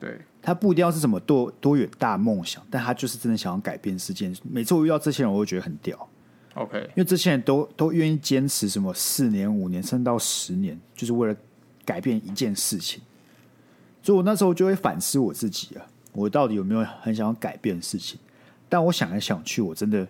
[0.00, 4.32] 对，他不一定要是什么多多远大梦想，但他就是真的想要改变世界。
[4.42, 6.08] 每次我遇到这些人，我会觉得很屌
[6.54, 11.36] ，OK，因为这些人都都愿意坚持什么四年、五年，甚至到十年，就是为了
[11.84, 13.00] 改变一件事情。
[14.02, 15.86] 所以我那时候就会反思我自己啊。
[16.14, 18.18] 我到底有没有很想要改变的事情？
[18.68, 20.06] 但我想来想去，我真的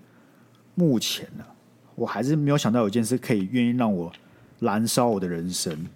[0.75, 1.49] 目前呢、啊，
[1.97, 4.13] 我还是没有想到有一件事可以愿意让我
[4.61, 5.87] 燃烧我的人生，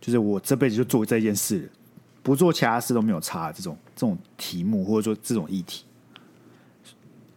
[0.00, 1.70] 就是我这辈子就做这件事，
[2.22, 3.50] 不做其他事都没有差。
[3.50, 5.84] 这种这种题目或者说这种议题，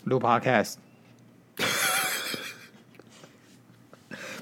[0.04, 0.76] 录 Podcast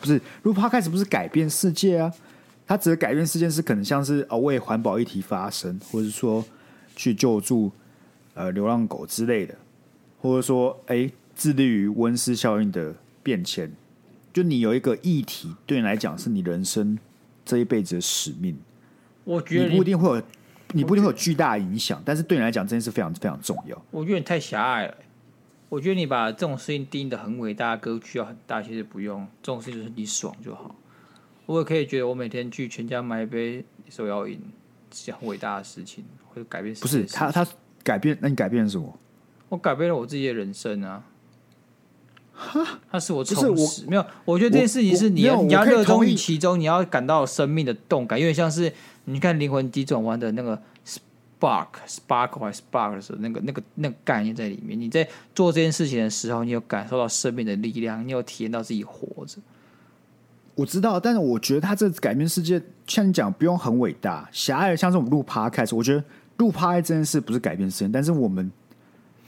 [0.02, 2.14] 不是录 Podcast 不是改变世界啊？
[2.66, 6.44] 它只是改变世界是可能像是哦为环保议题发声，或者说。
[6.96, 7.72] 去救助
[8.34, 9.56] 呃流浪狗之类的，
[10.20, 13.72] 或者说哎，致力于温室效应的变迁。
[14.34, 16.98] 就你有一个议题，对你来讲是你人生
[17.46, 18.58] 这一辈子的使命。
[19.24, 20.24] 我觉得你，你不一定会有，
[20.74, 23.86] 你不一定会有巨大影响，但是对你来讲，这件事非常非常重要。
[23.92, 24.96] 我觉得你太狭隘了。
[25.70, 29.26] 我觉得你把这种事情定义的很伟大，格局要很大，其实不用。
[29.42, 30.76] 这种事情就是你爽就好。
[31.46, 34.40] 我也可以觉得，我每天去全家买一杯手摇饮，
[34.92, 36.04] 是件很伟大的事情。
[36.36, 37.48] 会改变不是他，他
[37.84, 39.00] 改变，那你改变了什么？
[39.50, 41.04] 我改变了我自己的人生啊！
[42.34, 43.86] 哈，他是我充不实。
[43.88, 48.72] 没有，我觉得这件事情是你要你要热衷于其中，你要感到生命的动感，有点像是
[49.06, 54.78] 你看《灵魂急转弯》的那个 spark spark 还 spark 的时候，那个那个那个概念在里面。
[54.78, 59.38] 你在做这件事情的时候，你有感受到生命的力量，你有体验到自己活着。
[60.56, 66.04] 我知道，但是我觉得他这改变世界，像你讲，不用很伟大，狭隘的，像是我们录 Podcast，我觉得
[66.38, 68.52] 录 p 这件事不是改变世界，但是我们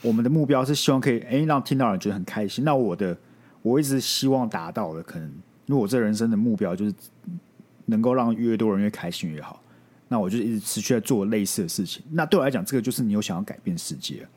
[0.02, 2.64] 我们的目标是希望可以哎让听到人觉得很开心。
[2.64, 3.18] 那我的
[3.62, 5.32] 我一直希望达到的，可能
[5.66, 6.94] 如果我这人生的目标就是
[7.86, 9.62] 能够让越多人越开心越好，
[10.08, 12.04] 那我就一直持续在做类似的事情。
[12.12, 14.28] 那对我来讲，这个就是你有想要改变世界。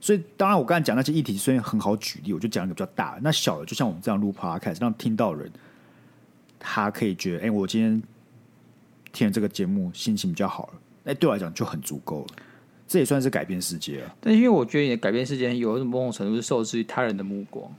[0.00, 3.18] 所以当然，我刚才讲那些议题虽然很好举例，我就讲一个比较大。
[3.20, 5.50] 那小的，就像我们这样录 Podcast，让听到人。
[6.60, 8.02] 他可以觉得，哎、我今天
[9.12, 10.72] 听了这个节目，心情比较好了。
[11.08, 12.28] 哎，对我来讲就很足够了。
[12.86, 14.14] 这也算是改变世界了。
[14.20, 17.70] 但是因为我觉得你的改变世界有一种某种程度是受制于他人的目光。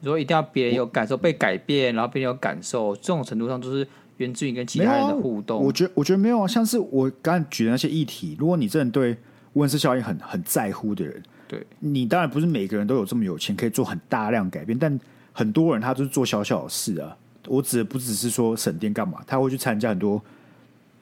[0.00, 5.60] 如果一定要别人有感受被改变，然后别人有感受，这种程度上就是源自于跟其他人的互动。
[5.60, 6.46] 啊、我觉得，我觉得没有啊。
[6.48, 9.16] 像是我刚才举的那些议题，如果你真的对
[9.52, 14.98] 温室效应很很在乎的人，对你当然不是每个人都有这么有钱可以做很大量改变，但
[15.32, 17.16] 很多人他就是做小小的事啊。
[17.46, 20.20] 我指的不只是说省电干嘛，他会去参加很多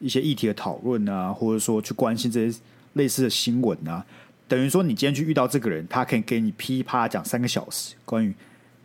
[0.00, 2.58] 一些议题的讨论啊，或者说去关心这些
[2.94, 4.04] 类似的新闻啊。
[4.48, 8.34] 等于说，你今天去遇到这个人，他可以给你噼啪讲三个小时关于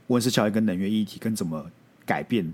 [0.07, 1.65] 温室效应跟能源议题跟怎么
[2.05, 2.53] 改变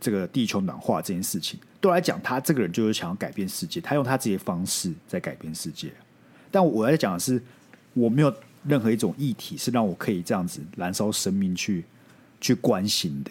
[0.00, 1.60] 这个地球暖化这件事情。
[1.80, 5.92] 对来讲，他这个人就是想要改变世界，他用他自己的方式在改变世界。
[6.50, 7.42] 但我在讲的是，
[7.92, 8.34] 我没有
[8.66, 11.84] 任何一种议题是让我可以这样子燃烧生命去
[12.40, 13.30] 去关心的。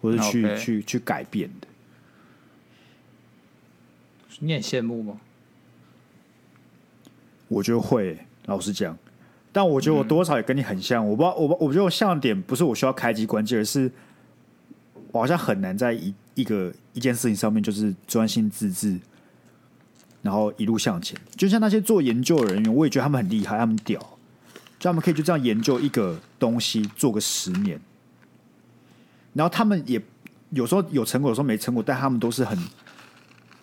[0.00, 1.66] 或者去.去去改变的，
[4.40, 5.20] 你很羡慕吗？
[7.48, 8.96] 我觉得会，老实讲，
[9.50, 11.04] 但我觉得我多少也跟你很像。
[11.04, 13.90] 嗯、我不知道，我我觉得我像的点不是我需要开机关机，而是
[15.10, 19.00] 我好像很难在一一个一件事情上面就是专心致志，
[20.20, 21.18] 然后一路向前。
[21.36, 23.98] 就像那些做研究的人员，我也觉得他们很厉害，他们屌，
[24.78, 27.80] 就他们可以就这样研究一个东西做个十年。
[29.32, 30.00] 然后他们也
[30.50, 32.58] 有时候有成果，有时候没成果，但他们都是很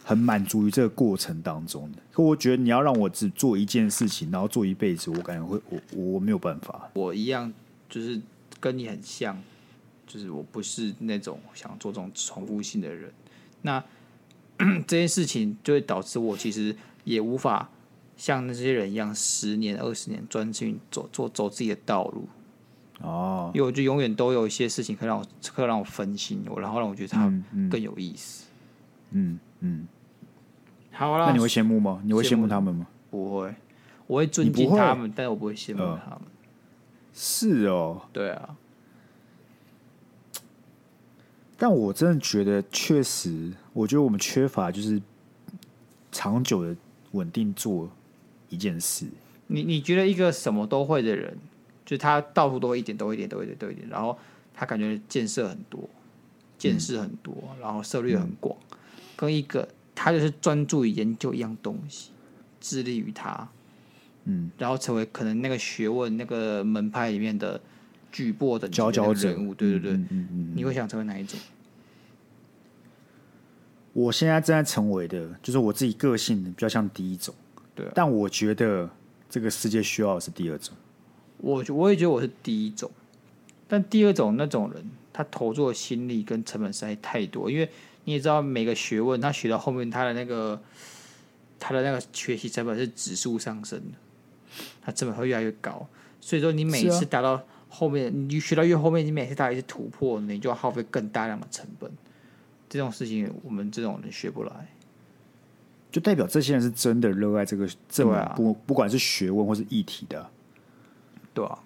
[0.08, 1.97] 很满足于这个过程当中的。
[2.12, 5.80] 可我觉得你要让我只做一件事情，然后做一辈子，我感觉会我
[6.14, 6.89] 我没有办法。
[6.93, 7.51] 我一样
[7.89, 8.22] 就是
[8.60, 9.36] 跟你很像，
[10.06, 13.12] 就是我不是那种想做这种重复性的人。
[13.64, 13.84] 那
[14.88, 17.70] 这件事情就会导致我其实也无法
[18.16, 22.28] 像那些人一样，十年、二十年专心走做走自己的道路。
[23.01, 27.26] 哦，因为我就永远都有一些事情可以让我，可以让我分心，我然后让我觉得它
[27.70, 28.45] 更有意思。
[29.12, 29.88] 嗯嗯，嗯
[30.95, 32.01] 好啦，那你会羡慕吗？
[32.03, 32.87] 你会羡慕他们吗？
[33.11, 33.53] 不会，
[34.07, 36.21] 我会尊敬他们，但我不会羡慕他们。
[37.13, 38.55] 是哦，对啊。
[41.57, 45.01] 但我真的觉得，确实，我觉得我们缺乏就是
[46.11, 46.75] 长久的
[47.11, 47.89] 稳定做
[48.49, 49.05] 一件事。
[49.47, 51.37] 你你觉得一个什么都会的人？
[51.85, 53.87] 就他到处都会一点，都一点，都一点，都一点。
[53.89, 54.17] 然后
[54.53, 55.87] 他感觉见识很多，
[56.57, 58.57] 见识很多，嗯、然后涉猎很广。
[58.71, 58.77] 嗯、
[59.15, 62.11] 跟一个他就是专注于研究一样东西，
[62.59, 63.49] 致力于他，
[64.25, 67.59] 嗯，然后成为可能那个学问、那个门派里面的
[68.11, 69.53] 巨擘的佼佼人物。
[69.53, 71.39] 对对对，嗯嗯嗯、你会想成为哪一种？
[73.93, 77.33] 我现在正在成为的，就是我自己个性比较像第一种。
[77.73, 78.89] 对、啊，但我觉得
[79.29, 80.75] 这个世界需要的是第二种。
[81.37, 82.91] 我我也觉得我是第一种，
[83.69, 84.83] 但第二种那种人，
[85.13, 87.49] 他投入的心力跟成本实在太多。
[87.49, 87.69] 因为
[88.06, 90.62] 你也知道，每个学问他学到后面，他的那个
[91.60, 93.97] 他的那个学习成本是指数上升的，
[94.82, 95.88] 他成本会越来越高。
[96.22, 101.91] 所以说，你每一次达到后面，啊、你学到越后面，你每次达到一次突破，你就要耗费更大量的成本。
[102.68, 104.51] 这种事情，我们这种人学不来，
[105.91, 110.30] 就代表这些人是真的热爱这个这么不、啊、不管是学问或是议题的。
[111.34, 111.60] 对啊，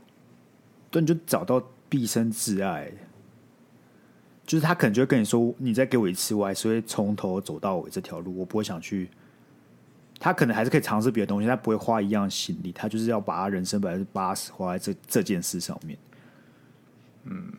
[0.91, 2.91] 对，你就找到毕生挚爱，
[4.49, 9.07] 就是他可能就会跟你说：“你再给我一次，我还是会从头走到尾这条路，我不会想去。”
[10.19, 15.95] 他可能还是可以尝试别的东西，他不会花一样心力，他就是要把他人生百分之八十花在这这件事上面。
[17.25, 17.53] 嗯，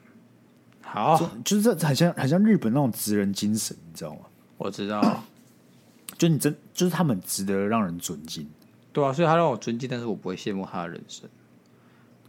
[0.83, 4.23] 好，就，是这很像很像日本那种职人精神，你知道吗？
[4.59, 5.23] 我知道，
[6.19, 8.51] 就你真就是他们值得让人尊敬。
[8.93, 11.31] 对啊，所以他让我尊敬，但是我不会羡慕他的人生。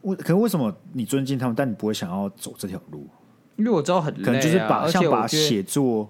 [0.03, 3.07] 为可是为什么你尊敬他们，但你不会想要走这条路？
[3.61, 6.09] 因为我知道很累啊，可能就是把像把写作，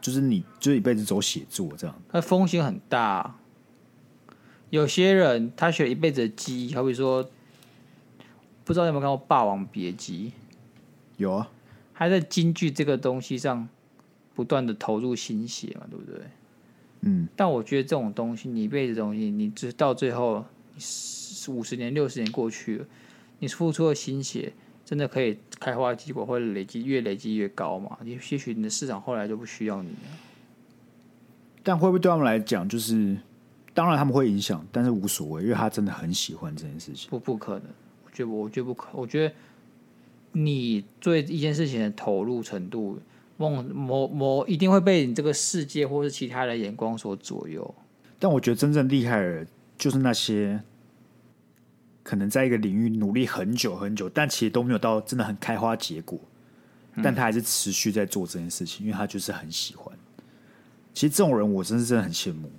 [0.00, 1.94] 就是你就一辈子走写作这样。
[2.08, 3.36] 他风险很大。
[4.70, 7.28] 有些人他学了一辈子的技艺，好比说
[8.64, 10.28] 不知道有没有看过《霸王别姬》？
[11.18, 11.50] 有啊，
[11.92, 13.68] 还在京剧这个东西上
[14.34, 16.22] 不断的投入心血嘛，对不对？
[17.02, 20.46] 嗯，但我觉得这种东西，你一辈子东西，你直到最后
[21.48, 22.86] 五十年、六十年过去了，
[23.40, 24.52] 你付出了心血
[24.88, 27.98] 真的可以开花结果，或者累积越累积越高嘛？
[28.02, 30.08] 也也许你的市场后来就不需要你了。
[31.62, 33.14] 但会不会对他们来讲，就是
[33.74, 37.10] 当然他们会影响，但是无所谓，因为他真的很喜欢这件事情。
[37.10, 37.64] 不，不可能，
[38.06, 39.34] 我觉得我觉得不可，我觉得
[40.32, 42.98] 你对一件事情的投入程度，
[43.36, 47.74] 某某某一定会被你这个世界或是其他的眼光所左右。
[48.18, 50.58] 但我觉得真正厉害的人，就是那些
[52.08, 56.18] 可能在一个领域努力很久很久，但其实都没有到真的很开花结果，
[57.02, 59.94] 但他还是持续在做这件事情，因为他就是很喜欢。
[60.94, 62.50] 其实这种人，我真是真的很羡慕，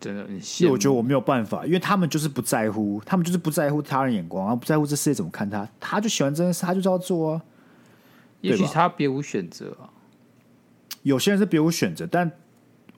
[0.00, 0.72] 真的很羡慕。
[0.72, 7.42] 我觉得我没有办法，因为他们就是不在乎，他们就是不在乎他人眼光，然后不在乎这世界怎么看他，他就喜欢这件事，他就要做啊。
[8.40, 9.92] 也许他别无选择啊。
[11.02, 12.32] 有些人是别无选择，但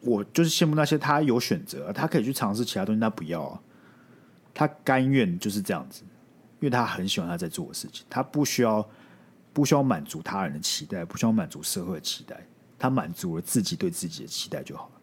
[0.03, 3.61] 我就是羡慕那些他有选择，他可以去尝试其他东西，他不要啊，
[4.55, 6.03] 他甘愿就是这样子，
[6.61, 8.89] 因为他很喜欢他在做的事情，他不需要
[9.53, 12.37] 不需要满足他人的期待，不需要满足社会的期待。
[12.79, 15.01] 他满足了自己对自己的期待就好了。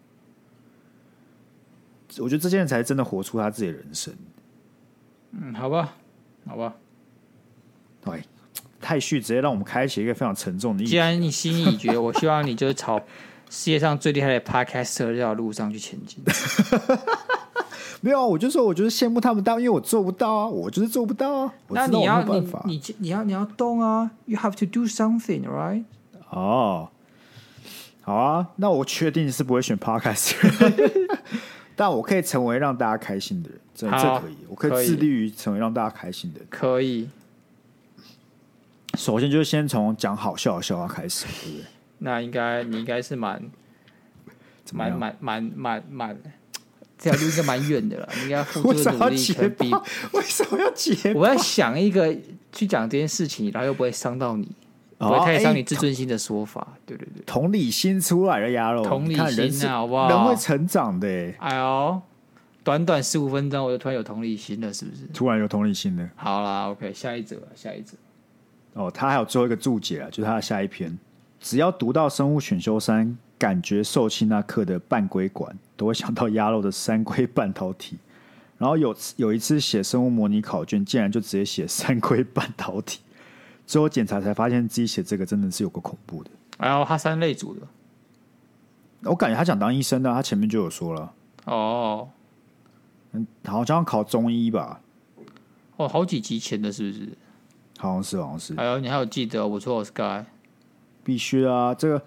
[2.18, 4.12] 我觉得这些人才真的活出他自己的人生。
[5.32, 5.94] 嗯，好吧，
[6.48, 6.74] 好吧。
[8.04, 8.24] 对，
[8.82, 10.84] 太旭直接让我们开启一个非常沉重的。
[10.84, 12.98] 既然你心意已决，我希望你就是朝
[13.50, 16.24] 世界上最厉害的 Podcaster 这条路上去前进。
[18.02, 21.54] 没有啊，我就说，我就是羡慕他们，但因为我做不到啊，我就是做不到啊。
[21.70, 25.84] 那你要你你你要你要动啊，You have to do something, right？
[26.30, 26.90] 哦。
[28.02, 30.34] 好啊，那我确定是不会选 Podcast，
[31.76, 36.48] 但我可以成为让大家开心的人，这这可以，我可以致力于成为让大家开心的人。
[36.50, 37.10] 可以。
[38.98, 41.66] 首先就是先从讲好笑的笑话开始，对不对？
[42.00, 43.44] 那应该你应该是蛮
[44.72, 46.18] 蛮蛮蛮蛮蛮，
[46.98, 48.10] 这条路应该蛮远的了。
[48.18, 49.72] 你 应该付出的努力可比
[50.14, 51.14] 为什么要结？
[51.14, 52.16] 我要想一个
[52.52, 54.50] 去讲这件事情，然后又不会伤到你。
[55.00, 60.10] 不会太伤你自尊心的说法，对对对，同理心出来了，鸭肉，同理心啊，好不好？
[60.10, 62.02] 人会成长的，哎呦，
[62.64, 65.04] 短短十五分钟，我就突然有同理心了，是不是？
[65.14, 66.10] 突然有同理心了。
[66.16, 67.96] 好啦，OK，下一则，下一则。
[68.74, 70.98] 哦，他还有最后一个注解啊，就是他的下一篇，
[71.40, 77.98] 只要读到生物选修三感觉受气那刻的半规管，都会想到鸭肉的三规半导体。
[78.58, 83.02] 然后有有一次写生物模拟考卷，竟然就直接写三规半导体。
[83.68, 86.32] 最后检查才发现自己写这个真的是有个恐怖的。
[86.58, 87.62] 哎呦，他三类组的，
[89.04, 91.14] 我感觉他想当医生的，他前面就有说了。
[91.46, 92.10] 哦，
[93.12, 94.82] 嗯，好像考中医吧？
[95.76, 97.10] 哦，好几集前的，是不是？
[97.78, 98.56] 好像是，好像是。
[98.56, 99.48] 哎呦，你还有记得？
[99.48, 100.26] 我错，Sky。
[101.04, 101.76] 必须啊！
[101.76, 102.02] 这个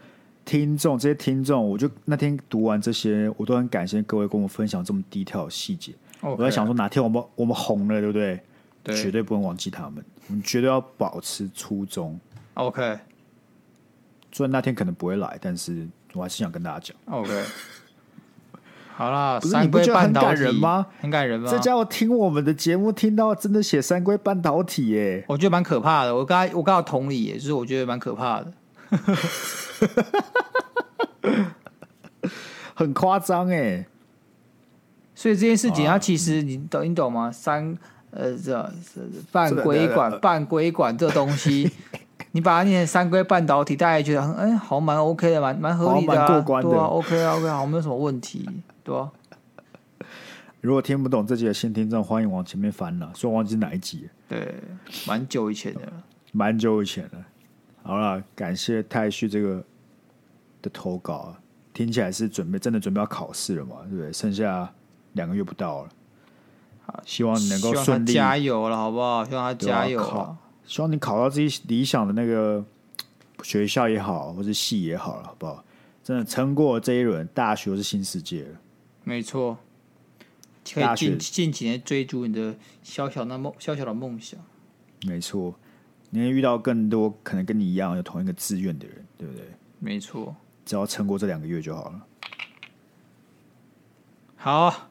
[0.51, 5.93] 听众，这些听众，我就那天读完这些，我都很感谢各位跟我分享这么低调的细节。
[6.21, 6.29] Okay.
[6.29, 8.41] 我在想说，哪天我们我们红了，对不对？
[8.83, 10.05] 对，绝对不能忘记他们。
[10.27, 12.19] 我们绝对要保持初衷。
[12.55, 12.99] OK，
[14.33, 16.97] 虽然那天可能不会来，但是我还是想跟大家讲。
[17.17, 17.45] OK，
[18.97, 20.85] 好啦，不是你不觉得很感人吗？
[20.99, 21.49] 很感人吗？
[21.49, 26.13] 这家伙听我们的节目，听到真的写三硅半导体耶，我觉得蛮可怕的。
[26.13, 28.53] 我刚才我刚好同理耶，就是我觉得蛮可怕的，
[32.75, 33.87] 很夸张哎。
[35.15, 37.33] 所以这件事情，它其实你懂你懂吗？
[37.33, 37.77] 三。
[38.13, 38.73] 呃，这
[39.31, 41.71] 半规管、半规管这东西，
[42.33, 48.51] 你把它念成三硅半导体，大家也觉得很哎，好蛮 OK 的，蛮蛮合理的、啊，过关的对啊，OK 啊，OK 好，没有什么问题，
[48.83, 49.13] 对吧、啊？
[50.61, 54.09] 如果听不懂这集的新听众，欢迎往前面翻了，说忘记哪一集？
[54.29, 54.57] 对，
[55.07, 55.93] 蛮久以前的了，
[56.33, 57.25] 蛮久以前了。
[57.83, 59.65] 好了，感谢太旭这个
[60.63, 61.41] 的投稿啊，
[61.73, 63.77] 听起来是准备真的准备要考试了嘛？
[63.89, 64.13] 对不对？
[64.13, 64.73] 剩下
[65.15, 65.91] 两个月不到了。
[67.05, 69.25] 希望你能够顺利，加油了，好不好？
[69.25, 70.37] 希望他加油了。
[70.65, 72.65] 希望你考到自己理想的那个
[73.43, 75.65] 学校也好，或是系也好了，好不好？
[76.03, 78.59] 真的撑过这一轮，大学是新世界了。
[79.05, 79.59] 没错，
[80.75, 84.41] 可以近近几年追逐你的小小的梦，小小的梦想。
[85.07, 85.55] 没错，
[86.11, 89.45] 你能遇到更多可能跟你一样有同一个志愿的人，对不对？
[89.79, 92.07] 没错，只要撑过这两个月就好了。
[94.37, 94.91] 好，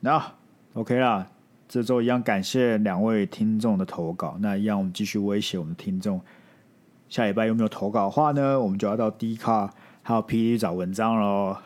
[0.00, 0.34] 那。
[0.74, 1.30] OK 啦，
[1.68, 4.38] 这周一样感谢两位听众的投稿。
[4.40, 6.18] 那一样，我们继续威胁我们的听众，
[7.10, 8.58] 下礼拜有没有投稿的话呢？
[8.58, 11.58] 我们就要到 D 卡还有 PTT 找文章喽。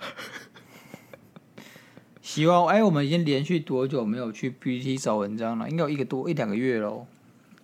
[2.20, 5.70] 希望哎，我们已经连续多久没有去 PTT 找文章了？
[5.70, 7.06] 应该有一个多一两个月喽。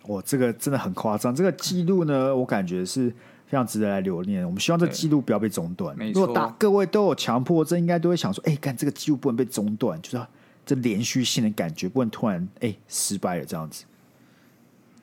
[0.07, 1.33] 哇，这个真的很夸张。
[1.33, 3.09] 这个记录呢，我感觉是
[3.45, 4.45] 非常值得来留念。
[4.45, 5.97] 我们希望这记录不要被中断。
[5.97, 10.25] 没错，如果大各位都有强迫症，应该都会想说：哎，干这个记录不能被中断，就是
[10.65, 13.85] 这连续性的感觉不能突然哎失败了这样子。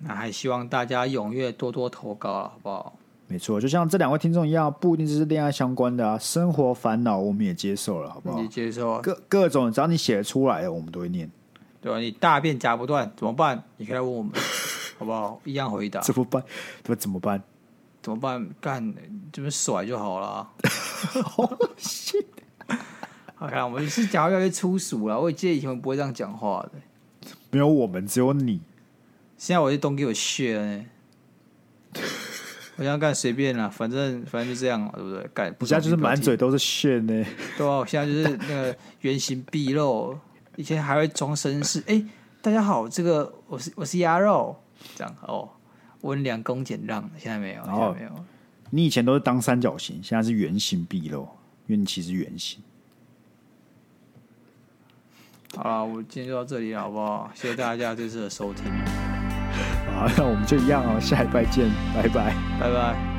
[0.01, 2.95] 那还希望大家踊跃多多投稿，好不好？
[3.27, 8.41] 没错，就像这两位听众一样，不一定是恋爱相关的啊，生活烦恼我们也接受了，好不好？
[8.41, 11.31] 你接受啊，各各种，只要你写得出来的，我们都会念。
[11.81, 11.99] 对吧？
[11.99, 13.63] 你大便夹不断怎么办？
[13.77, 14.33] 你可以来问我们，
[14.99, 15.41] 好不好？
[15.45, 16.01] 一样回答。
[16.01, 16.43] 怎么办？
[16.83, 17.43] 怎么怎么办？
[18.03, 18.49] 怎么办？
[18.61, 18.95] 干，
[19.33, 20.49] 这么甩就好了。
[21.25, 22.23] 好险！
[23.35, 25.19] 好看，我们是讲话越来越粗俗了。
[25.19, 26.73] 我记得以前我不会这样讲话的。
[27.51, 28.61] 没有我们，只有你。
[29.39, 30.85] 现在我就东给我削呢。
[32.77, 35.27] 我想干随便了，反正反正就这样嘛，对不对？
[35.35, 37.25] 干，现在就是满嘴都是炫呢。
[37.57, 40.19] 对啊，我现在就是那个原形毕露。
[40.61, 42.07] 以前还会装绅士， 哎、欸，
[42.43, 44.55] 大家好，这个我是我是鸭肉，
[44.95, 45.49] 这样哦，
[46.03, 48.11] 温良恭俭让，现在没有，现在没有。
[48.69, 51.23] 你以前都是当三角形，现在是圆形毕露，
[51.67, 52.63] 因为你其实圆形。
[55.57, 57.31] 好了，我今天就到这里了，好不好？
[57.35, 58.67] 谢谢大家这次的收听。
[59.97, 63.10] 好，那我们就一样哦，下一拜见，拜拜，拜拜。